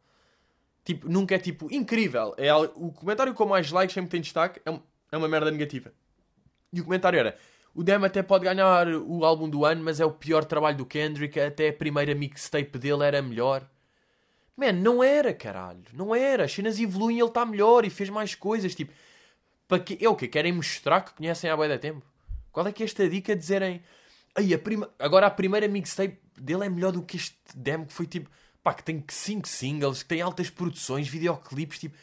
Tipo, 0.84 1.08
nunca 1.08 1.34
é 1.34 1.38
tipo, 1.38 1.72
incrível. 1.72 2.34
É, 2.36 2.54
o 2.54 2.92
comentário 2.92 3.32
com 3.32 3.46
mais 3.46 3.70
likes 3.70 3.94
sempre 3.94 4.10
tem 4.10 4.20
destaque 4.20 4.60
é, 4.66 4.78
é 5.10 5.16
uma 5.16 5.28
merda 5.28 5.50
negativa. 5.50 5.90
E 6.70 6.80
o 6.80 6.84
comentário 6.84 7.18
era, 7.18 7.34
o 7.74 7.82
Demo 7.82 8.04
até 8.04 8.22
pode 8.22 8.44
ganhar 8.44 8.86
o 8.88 9.24
álbum 9.24 9.48
do 9.48 9.64
ano, 9.64 9.82
mas 9.82 10.00
é 10.00 10.04
o 10.04 10.10
pior 10.10 10.44
trabalho 10.44 10.76
do 10.76 10.84
Kendrick, 10.84 11.40
até 11.40 11.68
a 11.68 11.72
primeira 11.72 12.14
mixtape 12.14 12.78
dele 12.78 13.04
era 13.04 13.22
melhor. 13.22 13.66
Man, 14.56 14.72
não 14.72 15.02
era, 15.02 15.34
caralho. 15.34 15.82
Não 15.92 16.14
era. 16.14 16.44
As 16.44 16.52
cenas 16.52 16.78
evoluem 16.78 17.18
ele 17.18 17.28
está 17.28 17.44
melhor 17.44 17.84
e 17.84 17.90
fez 17.90 18.08
mais 18.08 18.34
coisas. 18.34 18.74
Tipo, 18.74 18.92
para 19.66 19.80
que... 19.80 19.98
é 20.04 20.08
o 20.08 20.14
quê? 20.14 20.28
Querem 20.28 20.52
mostrar 20.52 21.00
que 21.00 21.14
conhecem 21.14 21.50
há 21.50 21.56
bué 21.56 21.68
da 21.68 21.78
tempo? 21.78 22.04
Qual 22.52 22.66
é 22.66 22.72
que 22.72 22.82
é 22.82 22.86
esta 22.86 23.08
dica 23.08 23.34
de 23.34 23.40
dizerem... 23.40 23.82
Aí, 24.34 24.54
a 24.54 24.58
prima... 24.58 24.90
Agora 24.98 25.26
a 25.26 25.30
primeira 25.30 25.66
mixtape 25.66 26.18
dele 26.38 26.66
é 26.66 26.68
melhor 26.68 26.92
do 26.92 27.02
que 27.02 27.16
este 27.16 27.36
demo 27.54 27.86
que 27.86 27.92
foi 27.92 28.06
tipo... 28.06 28.30
pá, 28.62 28.74
que 28.74 28.84
tem 28.84 29.04
5 29.06 29.48
singles, 29.48 30.02
que 30.02 30.08
tem 30.08 30.20
altas 30.20 30.50
produções, 30.50 31.08
videoclipes, 31.08 31.78
tipo, 31.78 31.96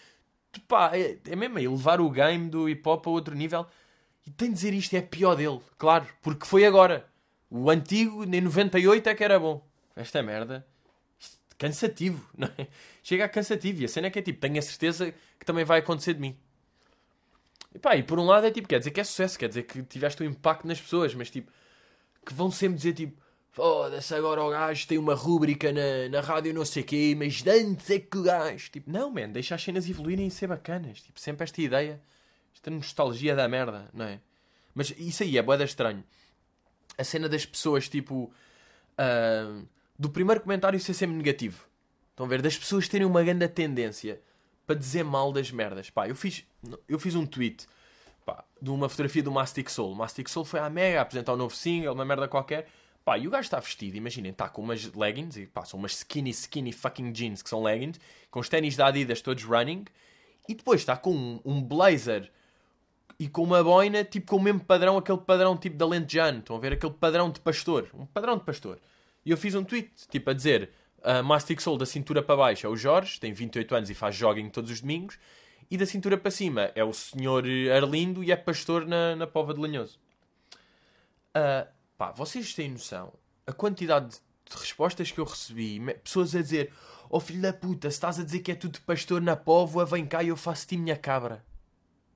pá, 0.67 0.91
é, 0.95 1.17
é 1.25 1.35
mesmo 1.35 1.57
aí, 1.57 1.67
levar 1.67 2.01
o 2.01 2.09
game 2.09 2.49
do 2.49 2.67
hip 2.69 2.87
hop 2.87 3.07
a 3.07 3.09
outro 3.09 3.35
nível. 3.35 3.65
E 4.25 4.29
tem 4.29 4.49
de 4.49 4.55
dizer 4.55 4.73
isto, 4.73 4.93
é 4.95 5.01
pior 5.01 5.35
dele, 5.35 5.59
claro, 5.77 6.05
porque 6.21 6.45
foi 6.45 6.65
agora. 6.65 7.07
O 7.49 7.69
antigo, 7.69 8.23
em 8.23 8.41
98, 8.41 9.09
é 9.09 9.15
que 9.15 9.23
era 9.23 9.39
bom. 9.39 9.65
Esta 9.95 10.21
merda, 10.23 10.65
cansativo, 11.61 12.27
não 12.35 12.49
é? 12.57 12.67
Chega 13.03 13.25
a 13.25 13.29
cansativo. 13.29 13.83
E 13.83 13.85
a 13.85 13.87
cena 13.87 14.07
é 14.07 14.09
que 14.09 14.17
é 14.17 14.21
tipo, 14.21 14.39
tenho 14.39 14.57
a 14.57 14.61
certeza 14.63 15.13
que 15.39 15.45
também 15.45 15.63
vai 15.63 15.79
acontecer 15.79 16.15
de 16.15 16.19
mim. 16.19 16.35
E 17.73 17.77
pá, 17.77 17.95
e 17.95 18.01
por 18.01 18.17
um 18.19 18.25
lado 18.25 18.47
é 18.47 18.51
tipo, 18.51 18.67
quer 18.67 18.79
dizer 18.79 18.89
que 18.89 18.99
é 18.99 19.03
sucesso, 19.03 19.37
quer 19.37 19.47
dizer 19.47 19.63
que 19.63 19.83
tiveste 19.83 20.23
um 20.23 20.25
impacto 20.25 20.67
nas 20.67 20.81
pessoas, 20.81 21.13
mas 21.13 21.29
tipo, 21.29 21.51
que 22.25 22.33
vão 22.33 22.49
sempre 22.49 22.77
dizer 22.77 22.93
tipo, 22.93 23.21
foda-se 23.51 24.13
agora 24.15 24.43
o 24.43 24.49
gajo 24.49 24.87
tem 24.87 24.97
uma 24.97 25.13
rúbrica 25.13 25.71
na, 25.71 26.09
na 26.09 26.19
rádio 26.19 26.51
não 26.51 26.65
sei 26.65 26.81
o 26.81 26.85
quê, 26.85 27.15
mas 27.15 27.45
antes 27.45 27.89
é 27.91 27.99
que 27.99 28.17
o 28.17 28.23
gajo. 28.23 28.71
Tipo, 28.71 28.91
não, 28.91 29.11
man, 29.11 29.29
deixa 29.29 29.53
as 29.53 29.63
cenas 29.63 29.87
evoluírem 29.87 30.27
e 30.27 30.31
ser 30.31 30.47
bacanas. 30.47 30.99
Tipo, 31.01 31.19
sempre 31.19 31.43
esta 31.43 31.61
ideia, 31.61 32.01
esta 32.55 32.71
nostalgia 32.71 33.35
da 33.35 33.47
merda, 33.47 33.87
não 33.93 34.05
é? 34.05 34.19
Mas 34.73 34.89
isso 34.97 35.21
aí 35.21 35.37
é 35.37 35.41
boeda 35.43 35.63
estranho. 35.63 36.03
A 36.97 37.03
cena 37.03 37.29
das 37.29 37.45
pessoas, 37.45 37.87
tipo, 37.87 38.33
uh, 38.97 39.67
do 40.01 40.09
primeiro 40.09 40.41
comentário 40.41 40.79
ser 40.79 40.95
sempre 40.95 41.15
negativo. 41.15 41.63
Estão 42.09 42.25
a 42.25 42.29
ver? 42.29 42.41
Das 42.41 42.57
pessoas 42.57 42.87
terem 42.87 43.05
uma 43.05 43.21
grande 43.21 43.47
tendência 43.47 44.19
para 44.65 44.75
dizer 44.75 45.03
mal 45.03 45.31
das 45.31 45.51
merdas. 45.51 45.91
Pá, 45.91 46.09
eu 46.09 46.15
fiz, 46.15 46.43
eu 46.89 46.97
fiz 46.97 47.13
um 47.13 47.23
tweet 47.23 47.67
pá, 48.25 48.43
de 48.59 48.71
uma 48.71 48.89
fotografia 48.89 49.21
do 49.21 49.31
Mastic 49.31 49.69
Soul. 49.69 49.91
O 49.91 49.95
Mastic 49.95 50.27
Soul 50.27 50.43
foi 50.43 50.59
à 50.59 50.71
Mega 50.71 51.01
apresentar 51.01 51.35
um 51.35 51.37
novo 51.37 51.55
single, 51.55 51.93
uma 51.93 52.03
merda 52.03 52.27
qualquer. 52.27 52.67
Pá, 53.05 53.15
e 53.19 53.27
o 53.27 53.29
gajo 53.29 53.43
está 53.43 53.59
vestido, 53.59 53.95
imaginem, 53.95 54.31
está 54.31 54.49
com 54.49 54.63
umas 54.63 54.91
leggings, 54.91 55.37
e 55.37 55.45
pá, 55.45 55.65
são 55.65 55.77
umas 55.77 55.93
skinny, 55.93 56.31
skinny 56.31 56.71
fucking 56.71 57.11
jeans 57.11 57.43
que 57.43 57.49
são 57.49 57.61
leggings, 57.61 57.99
com 58.31 58.39
os 58.39 58.49
ténis 58.49 58.75
da 58.75 58.87
Adidas 58.87 59.21
todos 59.21 59.43
running, 59.43 59.85
e 60.49 60.55
depois 60.55 60.81
está 60.81 60.97
com 60.97 61.13
um, 61.13 61.39
um, 61.45 61.61
blazer 61.61 62.31
e 63.19 63.29
com 63.29 63.43
uma 63.43 63.63
boina, 63.63 64.03
tipo 64.03 64.31
com 64.31 64.37
o 64.37 64.41
mesmo 64.41 64.61
padrão, 64.61 64.97
aquele 64.97 65.19
padrão 65.19 65.55
tipo 65.55 65.77
da 65.77 65.85
Lentejano, 65.85 66.39
estão 66.39 66.55
a 66.55 66.59
ver? 66.59 66.73
Aquele 66.73 66.93
padrão 66.93 67.29
de 67.29 67.39
pastor, 67.39 67.87
um 67.93 68.07
padrão 68.07 68.35
de 68.35 68.43
pastor. 68.43 68.79
E 69.25 69.31
eu 69.31 69.37
fiz 69.37 69.55
um 69.55 69.63
tweet, 69.63 69.91
tipo 70.09 70.29
a 70.29 70.33
dizer, 70.33 70.69
a 71.03 71.21
Mastic 71.21 71.59
Soul 71.59 71.77
da 71.77 71.85
cintura 71.85 72.21
para 72.21 72.35
baixo 72.35 72.65
é 72.65 72.69
o 72.69 72.75
Jorge, 72.75 73.19
tem 73.19 73.33
28 73.33 73.75
anos 73.75 73.89
e 73.89 73.93
faz 73.93 74.15
jogging 74.15 74.49
todos 74.49 74.71
os 74.71 74.81
domingos, 74.81 75.17
e 75.69 75.77
da 75.77 75.85
cintura 75.85 76.17
para 76.17 76.31
cima 76.31 76.71
é 76.75 76.83
o 76.83 76.93
senhor 76.93 77.45
Arlindo 77.75 78.23
e 78.23 78.31
é 78.31 78.35
pastor 78.35 78.85
na, 78.85 79.15
na 79.15 79.27
Pova 79.27 79.53
de 79.53 79.59
Lanhoso. 79.59 79.99
Uh, 81.29 81.81
Pá, 82.01 82.11
vocês 82.11 82.55
têm 82.55 82.71
noção? 82.71 83.13
A 83.45 83.53
quantidade 83.53 84.09
de 84.09 84.57
respostas 84.57 85.11
que 85.11 85.19
eu 85.19 85.23
recebi, 85.23 85.79
pessoas 86.03 86.35
a 86.35 86.41
dizer: 86.41 86.73
Oh 87.07 87.19
filho 87.19 87.43
da 87.43 87.53
puta, 87.53 87.91
se 87.91 87.97
estás 87.97 88.19
a 88.19 88.23
dizer 88.23 88.39
que 88.39 88.51
é 88.51 88.55
tudo 88.55 88.81
pastor 88.81 89.21
na 89.21 89.35
póvoa, 89.35 89.85
vem 89.85 90.03
cá 90.07 90.23
e 90.23 90.29
eu 90.29 90.35
faço-te 90.35 90.77
minha 90.77 90.97
cabra. 90.97 91.45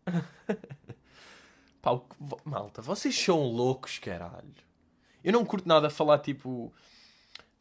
Pá, 1.84 2.02
malta, 2.44 2.82
vocês 2.82 3.16
são 3.16 3.44
loucos, 3.44 4.00
caralho. 4.00 4.56
Eu 5.24 5.32
não 5.32 5.46
curto 5.46 5.68
nada 5.68 5.88
falar 5.88 6.18
tipo. 6.18 6.74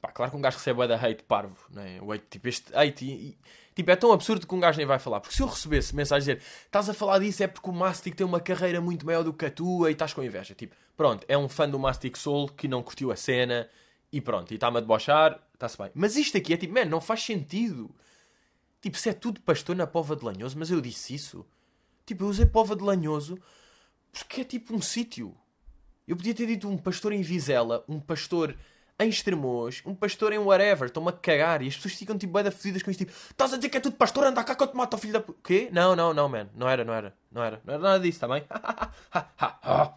Pá, 0.05 0.13
claro 0.13 0.31
que 0.31 0.37
um 0.37 0.41
gajo 0.43 0.59
recebe 0.59 0.87
da 0.87 0.97
hate 0.97 1.23
parvo, 1.23 1.57
não 1.71 1.83
é? 1.83 1.99
O 2.03 2.13
hate, 2.13 2.27
tipo, 2.29 2.47
este 2.47 2.77
hate. 2.77 3.07
E, 3.07 3.11
e, 3.11 3.39
tipo, 3.75 3.91
é 3.91 3.97
tão 3.97 4.13
absurdo 4.13 4.47
que 4.47 4.55
um 4.55 4.61
gajo 4.61 4.77
nem 4.77 4.87
vai 4.87 4.99
falar. 4.99 5.19
Porque 5.19 5.35
se 5.35 5.41
eu 5.41 5.47
recebesse 5.47 5.97
mensagem 5.97 6.35
dizer 6.35 6.47
estás 6.67 6.91
a 6.91 6.93
falar 6.93 7.21
disso 7.21 7.43
é 7.43 7.47
porque 7.47 7.71
o 7.71 7.73
Mastic 7.73 8.15
tem 8.15 8.27
uma 8.27 8.39
carreira 8.39 8.83
muito 8.83 9.07
maior 9.07 9.25
do 9.25 9.33
que 9.33 9.47
a 9.47 9.51
tua 9.51 9.89
e 9.89 9.95
estás 9.95 10.13
com 10.13 10.23
inveja. 10.23 10.55
Tipo, 10.55 10.77
pronto, 10.95 11.25
é 11.27 11.39
um 11.39 11.49
fã 11.49 11.67
do 11.67 11.79
Mastic 11.79 12.19
Soul 12.19 12.51
que 12.51 12.69
não 12.69 12.83
curtiu 12.83 13.11
a 13.11 13.17
cena 13.17 13.67
e 14.13 14.21
pronto, 14.21 14.51
e 14.51 14.57
está-me 14.57 14.77
a 14.77 14.81
debochar, 14.81 15.41
está-se 15.55 15.79
bem. 15.79 15.91
Mas 15.95 16.17
isto 16.17 16.37
aqui 16.37 16.53
é 16.53 16.59
tipo, 16.59 16.75
man, 16.75 16.85
não 16.85 17.01
faz 17.01 17.23
sentido. 17.23 17.91
Tipo, 18.83 18.99
se 18.99 19.09
é 19.09 19.15
tudo 19.15 19.41
pastor 19.41 19.75
na 19.75 19.87
Pova 19.87 20.15
de 20.15 20.23
Lanhoso, 20.23 20.59
mas 20.59 20.71
eu 20.71 20.83
disse 20.83 21.15
isso. 21.15 21.47
Tipo, 22.05 22.25
eu 22.25 22.29
usei 22.29 22.45
Pova 22.45 22.77
de 22.77 22.83
Lanhoso 22.83 23.39
porque 24.13 24.43
é 24.43 24.45
tipo 24.45 24.77
um 24.77 24.83
sítio. 24.83 25.35
Eu 26.07 26.15
podia 26.15 26.35
ter 26.35 26.47
dito 26.47 26.69
um 26.69 26.77
pastor 26.77 27.15
em 27.15 27.23
Vizela, 27.23 27.83
um 27.89 27.99
pastor 27.99 28.55
em 28.99 29.09
Estremoz, 29.09 29.83
um 29.85 29.95
pastor 29.95 30.33
em 30.33 30.39
whatever, 30.39 30.87
estão-me 30.87 31.09
a 31.09 31.13
cagar 31.13 31.63
e 31.63 31.69
as 31.69 31.77
pessoas 31.77 31.95
ficam 31.95 32.17
tipo 32.17 32.33
bem 32.33 32.51
fodidas 32.51 32.83
com 32.83 32.91
isto, 32.91 33.05
tipo, 33.05 33.13
estás 33.13 33.53
a 33.53 33.57
dizer 33.57 33.69
que 33.69 33.77
é 33.77 33.81
tudo 33.81 33.97
pastor, 33.97 34.27
anda 34.27 34.45
cá 34.45 34.55
que 34.55 34.63
eu 34.63 34.69
te 34.69 34.77
mato, 34.77 34.97
filho 34.97 35.15
da 35.15 35.21
p... 35.21 35.33
Quê? 35.43 35.69
Não, 35.73 35.97
não, 35.97 36.15
não, 36.15 36.29
man, 36.29 36.49
não 36.55 36.69
era, 36.69 36.85
não 36.85 36.95
era, 36.95 37.15
não 37.31 37.43
era, 37.43 37.61
não 37.65 37.75
era 37.75 37.83
nada 37.83 38.01
disso, 38.01 38.17
está 38.17 38.29
bem? 38.29 38.45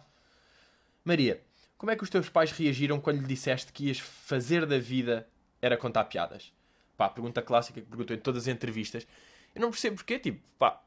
Maria, 1.04 1.40
como 1.76 1.92
é 1.92 1.96
que 1.96 2.02
os 2.02 2.10
teus 2.10 2.28
pais 2.28 2.50
reagiram 2.50 3.00
quando 3.00 3.20
lhe 3.20 3.26
disseste 3.26 3.72
que 3.72 3.86
ias 3.86 4.00
fazer 4.00 4.66
da 4.66 4.78
vida 4.78 5.28
era 5.62 5.76
contar 5.76 6.04
piadas? 6.04 6.52
Pá, 6.96 7.08
pergunta 7.08 7.40
clássica 7.40 7.80
que 7.80 7.86
perguntou 7.86 8.16
em 8.16 8.18
todas 8.18 8.42
as 8.42 8.48
entrevistas. 8.48 9.06
Eu 9.54 9.60
não 9.60 9.70
percebo 9.70 9.96
porquê, 9.96 10.18
tipo, 10.18 10.40
pá, 10.58 10.82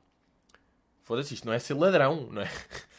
foda-se, 1.02 1.34
isto 1.34 1.46
não 1.46 1.54
é 1.54 1.60
ser 1.60 1.76
ladrão, 1.76 2.28
não 2.30 2.42
é? 2.42 2.50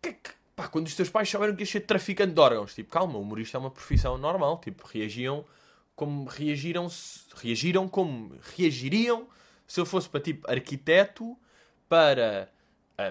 Que, 0.00 0.12
que, 0.12 0.30
Pá, 0.58 0.66
quando 0.66 0.88
os 0.88 0.96
teus 0.96 1.08
pais 1.08 1.28
souberam 1.28 1.54
que 1.54 1.62
ia 1.62 1.66
ser 1.66 1.82
traficante 1.82 2.34
de 2.34 2.40
órgãos, 2.40 2.74
tipo, 2.74 2.90
calma, 2.90 3.16
o 3.16 3.22
humorista 3.22 3.56
é 3.56 3.60
uma 3.60 3.70
profissão 3.70 4.18
normal, 4.18 4.60
tipo, 4.60 4.84
reagiam 4.88 5.44
como 5.94 6.24
reagiram, 6.24 6.88
reagiram 7.36 7.88
como 7.88 8.36
reagiriam 8.56 9.28
se 9.68 9.78
eu 9.78 9.86
fosse 9.86 10.08
para, 10.08 10.18
tipo, 10.18 10.50
arquiteto, 10.50 11.38
para 11.88 12.50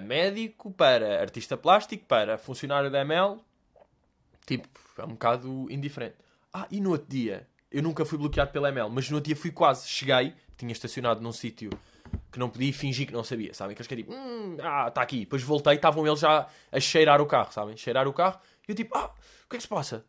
médico, 0.01 0.71
para 0.71 1.21
artista 1.21 1.55
plástico, 1.55 2.03
para 2.03 2.37
funcionário 2.37 2.91
da 2.91 2.99
ML, 2.99 3.37
tipo, 4.45 4.67
é 4.97 5.05
um 5.05 5.11
bocado 5.11 5.67
indiferente. 5.71 6.15
Ah, 6.51 6.67
e 6.69 6.81
no 6.81 6.91
outro 6.91 7.07
dia, 7.07 7.47
eu 7.71 7.81
nunca 7.81 8.03
fui 8.03 8.17
bloqueado 8.17 8.51
pela 8.51 8.67
ML, 8.67 8.89
mas 8.89 9.09
no 9.09 9.15
outro 9.15 9.27
dia 9.27 9.37
fui 9.37 9.51
quase, 9.51 9.87
cheguei, 9.87 10.33
tinha 10.57 10.73
estacionado 10.73 11.21
num 11.21 11.31
sítio 11.31 11.69
que 12.31 12.39
não 12.39 12.49
podia 12.49 12.73
fingir 12.73 13.07
que 13.07 13.13
não 13.13 13.23
sabia, 13.23 13.53
sabem? 13.53 13.75
Que 13.75 13.81
é 13.81 13.97
tipo, 13.97 14.13
hum, 14.13 14.57
ah, 14.61 14.87
está 14.87 15.01
aqui. 15.01 15.21
Depois 15.21 15.41
voltei, 15.43 15.75
estavam 15.75 16.05
eles 16.05 16.19
já 16.19 16.47
a 16.71 16.79
cheirar 16.79 17.21
o 17.21 17.25
carro, 17.25 17.51
sabem? 17.51 17.75
Cheirar 17.77 18.07
o 18.07 18.13
carro. 18.13 18.39
E 18.67 18.71
eu 18.71 18.75
tipo, 18.75 18.97
ah, 18.97 19.13
o 19.45 19.49
que 19.49 19.55
é 19.55 19.57
que 19.57 19.63
se 19.63 19.67
passa? 19.67 20.05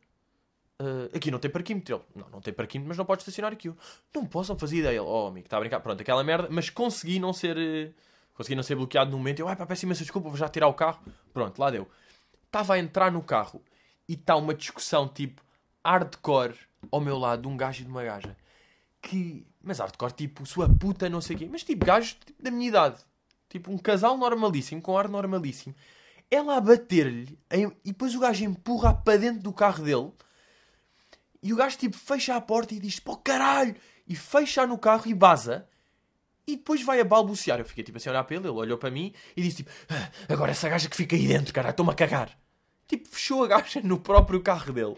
Uh, 0.80 1.16
aqui 1.16 1.30
não 1.30 1.38
tem 1.38 1.50
parquímetro. 1.50 1.96
Ele, 1.96 2.04
não, 2.14 2.30
não 2.30 2.40
tem 2.40 2.54
parquímetro, 2.54 2.88
mas 2.88 2.96
não 2.96 3.04
pode 3.04 3.22
estacionar 3.22 3.52
aqui. 3.52 3.68
Eu, 3.68 3.76
não 4.14 4.26
posso, 4.26 4.56
fazia 4.56 4.80
ideia. 4.80 4.98
Ele, 4.98 5.00
oh, 5.00 5.26
amigo, 5.26 5.46
está 5.46 5.56
a 5.56 5.60
brincar. 5.60 5.80
Pronto, 5.80 6.00
aquela 6.00 6.22
merda. 6.22 6.48
Mas 6.50 6.70
consegui 6.70 7.18
não 7.18 7.32
ser... 7.32 7.56
Uh, 7.56 7.94
consegui 8.34 8.54
não 8.54 8.62
ser 8.62 8.76
bloqueado 8.76 9.10
no 9.10 9.18
momento. 9.18 9.40
Eu, 9.40 9.48
ai 9.48 9.56
pá, 9.56 9.66
peço 9.66 9.84
imensa 9.84 10.02
desculpa, 10.02 10.28
vou 10.28 10.38
já 10.38 10.48
tirar 10.48 10.68
o 10.68 10.74
carro. 10.74 11.00
Pronto, 11.32 11.58
lá 11.58 11.70
deu. 11.70 11.88
Estava 12.46 12.74
a 12.74 12.78
entrar 12.78 13.10
no 13.10 13.22
carro 13.22 13.60
e 14.08 14.14
está 14.14 14.36
uma 14.36 14.54
discussão 14.54 15.08
tipo 15.08 15.42
hardcore 15.84 16.54
ao 16.90 17.00
meu 17.00 17.18
lado 17.18 17.42
de 17.42 17.48
um 17.48 17.56
gajo 17.56 17.82
e 17.82 17.84
de 17.84 17.90
uma 17.90 18.04
gaja 18.04 18.36
que. 19.02 19.46
Mas 19.62 19.78
hardcore, 19.78 20.12
tipo, 20.12 20.46
sua 20.46 20.68
puta, 20.68 21.08
não 21.08 21.20
sei 21.20 21.36
o 21.36 21.38
quê. 21.38 21.48
Mas 21.50 21.62
tipo, 21.62 21.84
gajo 21.84 22.16
tipo, 22.24 22.42
da 22.42 22.50
minha 22.50 22.68
idade. 22.68 23.04
Tipo, 23.48 23.70
um 23.70 23.78
casal 23.78 24.16
normalíssimo, 24.16 24.80
com 24.80 24.96
ar 24.96 25.08
normalíssimo. 25.08 25.74
Ela 26.30 26.56
a 26.56 26.60
bater-lhe 26.60 27.38
e 27.50 27.92
depois 27.92 28.14
o 28.14 28.20
gajo 28.20 28.44
empurra 28.44 28.94
para 28.94 29.18
dentro 29.18 29.42
do 29.42 29.52
carro 29.52 29.82
dele. 29.82 30.12
E 31.42 31.52
o 31.52 31.56
gajo, 31.56 31.78
tipo, 31.78 31.96
fecha 31.96 32.36
a 32.36 32.40
porta 32.40 32.74
e 32.74 32.78
diz: 32.78 33.00
pô, 33.00 33.16
caralho! 33.16 33.74
E 34.06 34.14
fecha 34.14 34.66
no 34.66 34.78
carro 34.78 35.06
e 35.06 35.14
baza. 35.14 35.66
E 36.46 36.56
depois 36.56 36.82
vai 36.82 37.00
a 37.00 37.04
balbuciar. 37.04 37.58
Eu 37.58 37.64
fiquei 37.64 37.84
tipo 37.84 37.98
assim 37.98 38.08
a 38.08 38.12
olhar 38.12 38.24
para 38.24 38.36
ele, 38.36 38.46
ele 38.46 38.56
olhou 38.56 38.78
para 38.78 38.90
mim 38.90 39.12
e 39.36 39.42
disse 39.42 39.58
tipo: 39.58 39.70
ah, 39.88 40.10
agora 40.28 40.50
essa 40.50 40.68
gaja 40.68 40.88
que 40.88 40.96
fica 40.96 41.14
aí 41.14 41.26
dentro, 41.26 41.52
caralho, 41.52 41.72
estou-me 41.72 41.92
a 41.92 41.94
cagar. 41.94 42.38
Tipo, 42.86 43.08
fechou 43.08 43.44
a 43.44 43.48
gaja 43.48 43.80
no 43.82 43.98
próprio 43.98 44.42
carro 44.42 44.72
dele. 44.72 44.96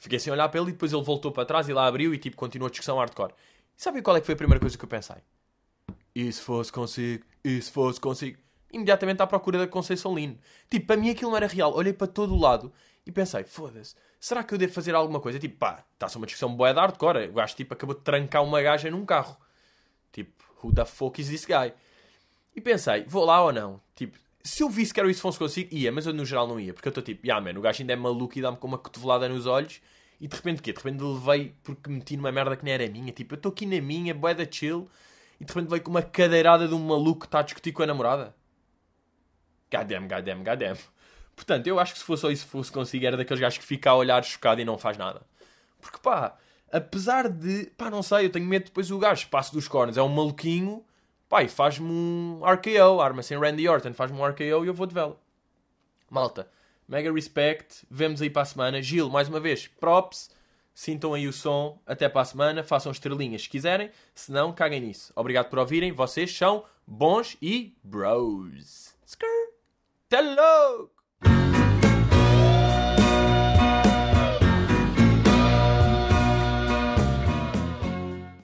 Fiquei 0.00 0.18
sem 0.18 0.32
olhar 0.32 0.48
para 0.48 0.58
ele 0.58 0.70
e 0.70 0.72
depois 0.72 0.94
ele 0.94 1.02
voltou 1.02 1.30
para 1.30 1.44
trás 1.44 1.68
e 1.68 1.74
lá 1.74 1.86
abriu 1.86 2.14
e 2.14 2.18
tipo 2.18 2.34
continuou 2.34 2.68
a 2.68 2.70
discussão 2.70 2.96
hardcore. 2.96 3.34
E 3.76 3.82
sabe 3.82 4.00
qual 4.00 4.16
é 4.16 4.20
que 4.20 4.24
foi 4.24 4.32
a 4.32 4.36
primeira 4.36 4.58
coisa 4.58 4.76
que 4.76 4.82
eu 4.82 4.88
pensei? 4.88 5.16
E 6.14 6.32
se 6.32 6.40
fosse 6.40 6.72
consigo? 6.72 7.22
E 7.44 7.60
se 7.60 7.70
fosse 7.70 8.00
consigo? 8.00 8.38
Imediatamente 8.72 9.20
à 9.20 9.26
procura 9.26 9.58
da 9.58 9.68
Conceição 9.68 10.14
Lino. 10.14 10.38
Tipo, 10.70 10.86
para 10.86 10.96
mim 10.96 11.10
aquilo 11.10 11.30
não 11.30 11.36
era 11.36 11.46
real. 11.46 11.74
Olhei 11.74 11.92
para 11.92 12.06
todo 12.06 12.34
o 12.34 12.38
lado 12.38 12.72
e 13.04 13.12
pensei, 13.12 13.44
foda-se, 13.44 13.94
será 14.18 14.42
que 14.42 14.54
eu 14.54 14.58
devo 14.58 14.72
fazer 14.72 14.94
alguma 14.94 15.20
coisa? 15.20 15.38
Tipo, 15.38 15.58
pá, 15.58 15.84
está-se 15.92 16.16
uma 16.16 16.24
discussão 16.24 16.56
boa 16.56 16.72
de 16.72 16.80
hardcore. 16.80 17.28
O 17.28 17.34
gajo 17.34 17.54
tipo 17.54 17.74
acabou 17.74 17.94
de 17.94 18.00
trancar 18.00 18.42
uma 18.42 18.62
gaja 18.62 18.90
num 18.90 19.04
carro. 19.04 19.36
Tipo, 20.12 20.32
who 20.62 20.72
the 20.72 20.86
fuck 20.86 21.20
is 21.20 21.28
this 21.28 21.44
guy? 21.44 21.74
E 22.56 22.60
pensei, 22.62 23.04
vou 23.04 23.26
lá 23.26 23.44
ou 23.44 23.52
não? 23.52 23.78
Tipo, 23.94 24.18
se 24.42 24.62
eu 24.62 24.68
visse 24.68 24.92
que 24.92 25.00
era 25.00 25.10
isso 25.10 25.20
fosse 25.20 25.38
consigo, 25.38 25.74
ia, 25.74 25.92
mas 25.92 26.06
eu 26.06 26.12
no 26.12 26.24
geral 26.24 26.46
não 26.48 26.58
ia, 26.58 26.72
porque 26.72 26.88
eu 26.88 26.90
estou 26.90 27.02
tipo, 27.02 27.26
yeah, 27.26 27.44
man, 27.44 27.58
o 27.58 27.62
gajo 27.62 27.82
ainda 27.82 27.92
é 27.92 27.96
maluco 27.96 28.38
e 28.38 28.42
dá-me 28.42 28.56
com 28.56 28.66
uma 28.66 28.78
cotovelada 28.78 29.28
nos 29.28 29.46
olhos 29.46 29.80
e 30.20 30.28
de 30.28 30.36
repente 30.36 30.60
o 30.60 30.62
quê? 30.62 30.72
De 30.72 30.78
repente 30.78 31.02
levei 31.02 31.54
porque 31.62 31.90
meti 31.90 32.16
numa 32.16 32.30
merda 32.30 32.56
que 32.56 32.64
nem 32.64 32.74
era 32.74 32.88
minha, 32.88 33.12
tipo, 33.12 33.34
eu 33.34 33.36
estou 33.36 33.50
aqui 33.50 33.64
na 33.64 33.80
minha, 33.80 34.14
bué 34.14 34.34
da 34.34 34.46
chill, 34.50 34.88
e 35.40 35.44
de 35.44 35.52
repente 35.52 35.70
veio 35.70 35.82
com 35.82 35.90
uma 35.90 36.02
cadeirada 36.02 36.68
de 36.68 36.74
um 36.74 36.78
maluco 36.78 37.20
que 37.20 37.26
está 37.26 37.40
a 37.40 37.42
discutir 37.42 37.72
com 37.72 37.82
a 37.82 37.86
namorada. 37.86 38.34
Goddamn, 39.72 40.06
goddamn, 40.06 40.44
goddamn. 40.44 40.76
Portanto, 41.34 41.66
eu 41.66 41.80
acho 41.80 41.94
que 41.94 41.98
se 42.00 42.04
fosse 42.04 42.20
só 42.20 42.30
isso 42.30 42.46
fosse 42.46 42.70
consigo, 42.70 43.06
era 43.06 43.16
daqueles 43.16 43.40
gajos 43.40 43.58
que 43.58 43.64
fica 43.64 43.90
a 43.90 43.94
olhar 43.94 44.22
chocado 44.22 44.60
e 44.60 44.64
não 44.64 44.76
faz 44.76 44.98
nada. 44.98 45.22
Porque 45.80 45.98
pá, 45.98 46.36
apesar 46.70 47.30
de, 47.30 47.70
pá, 47.78 47.88
não 47.88 48.02
sei, 48.02 48.26
eu 48.26 48.30
tenho 48.30 48.44
medo 48.44 48.66
depois 48.66 48.90
o 48.90 48.98
gajo 48.98 49.26
passo 49.28 49.54
dos 49.54 49.66
cornos, 49.66 49.96
é 49.96 50.02
um 50.02 50.08
maluquinho 50.08 50.84
pai 51.30 51.46
faz-me 51.46 51.88
um 51.88 52.40
RKO, 52.44 53.00
arma 53.00 53.22
sem 53.22 53.38
Randy 53.38 53.66
Orton, 53.68 53.94
faz-me 53.94 54.18
um 54.18 54.26
RKO 54.26 54.64
e 54.64 54.66
eu 54.66 54.74
vou 54.74 54.84
de 54.84 54.92
vela. 54.92 55.16
Malta, 56.10 56.50
mega 56.88 57.10
respect, 57.12 57.86
vemos 57.88 58.20
aí 58.20 58.28
para 58.28 58.42
a 58.42 58.44
semana. 58.44 58.82
Gil, 58.82 59.08
mais 59.08 59.28
uma 59.28 59.38
vez, 59.38 59.68
props, 59.68 60.28
sintam 60.74 61.14
aí 61.14 61.28
o 61.28 61.32
som, 61.32 61.80
até 61.86 62.08
para 62.08 62.22
a 62.22 62.24
semana, 62.24 62.64
façam 62.64 62.90
estrelinhas 62.90 63.42
se 63.42 63.48
quiserem, 63.48 63.92
se 64.12 64.32
não, 64.32 64.52
caguem 64.52 64.80
nisso. 64.80 65.12
Obrigado 65.14 65.48
por 65.48 65.60
ouvirem, 65.60 65.92
vocês 65.92 66.36
são 66.36 66.64
bons 66.84 67.36
e 67.40 67.76
bros. 67.84 68.96
Skrr. 69.06 69.54
Até 70.08 70.20
logo! 70.20 70.99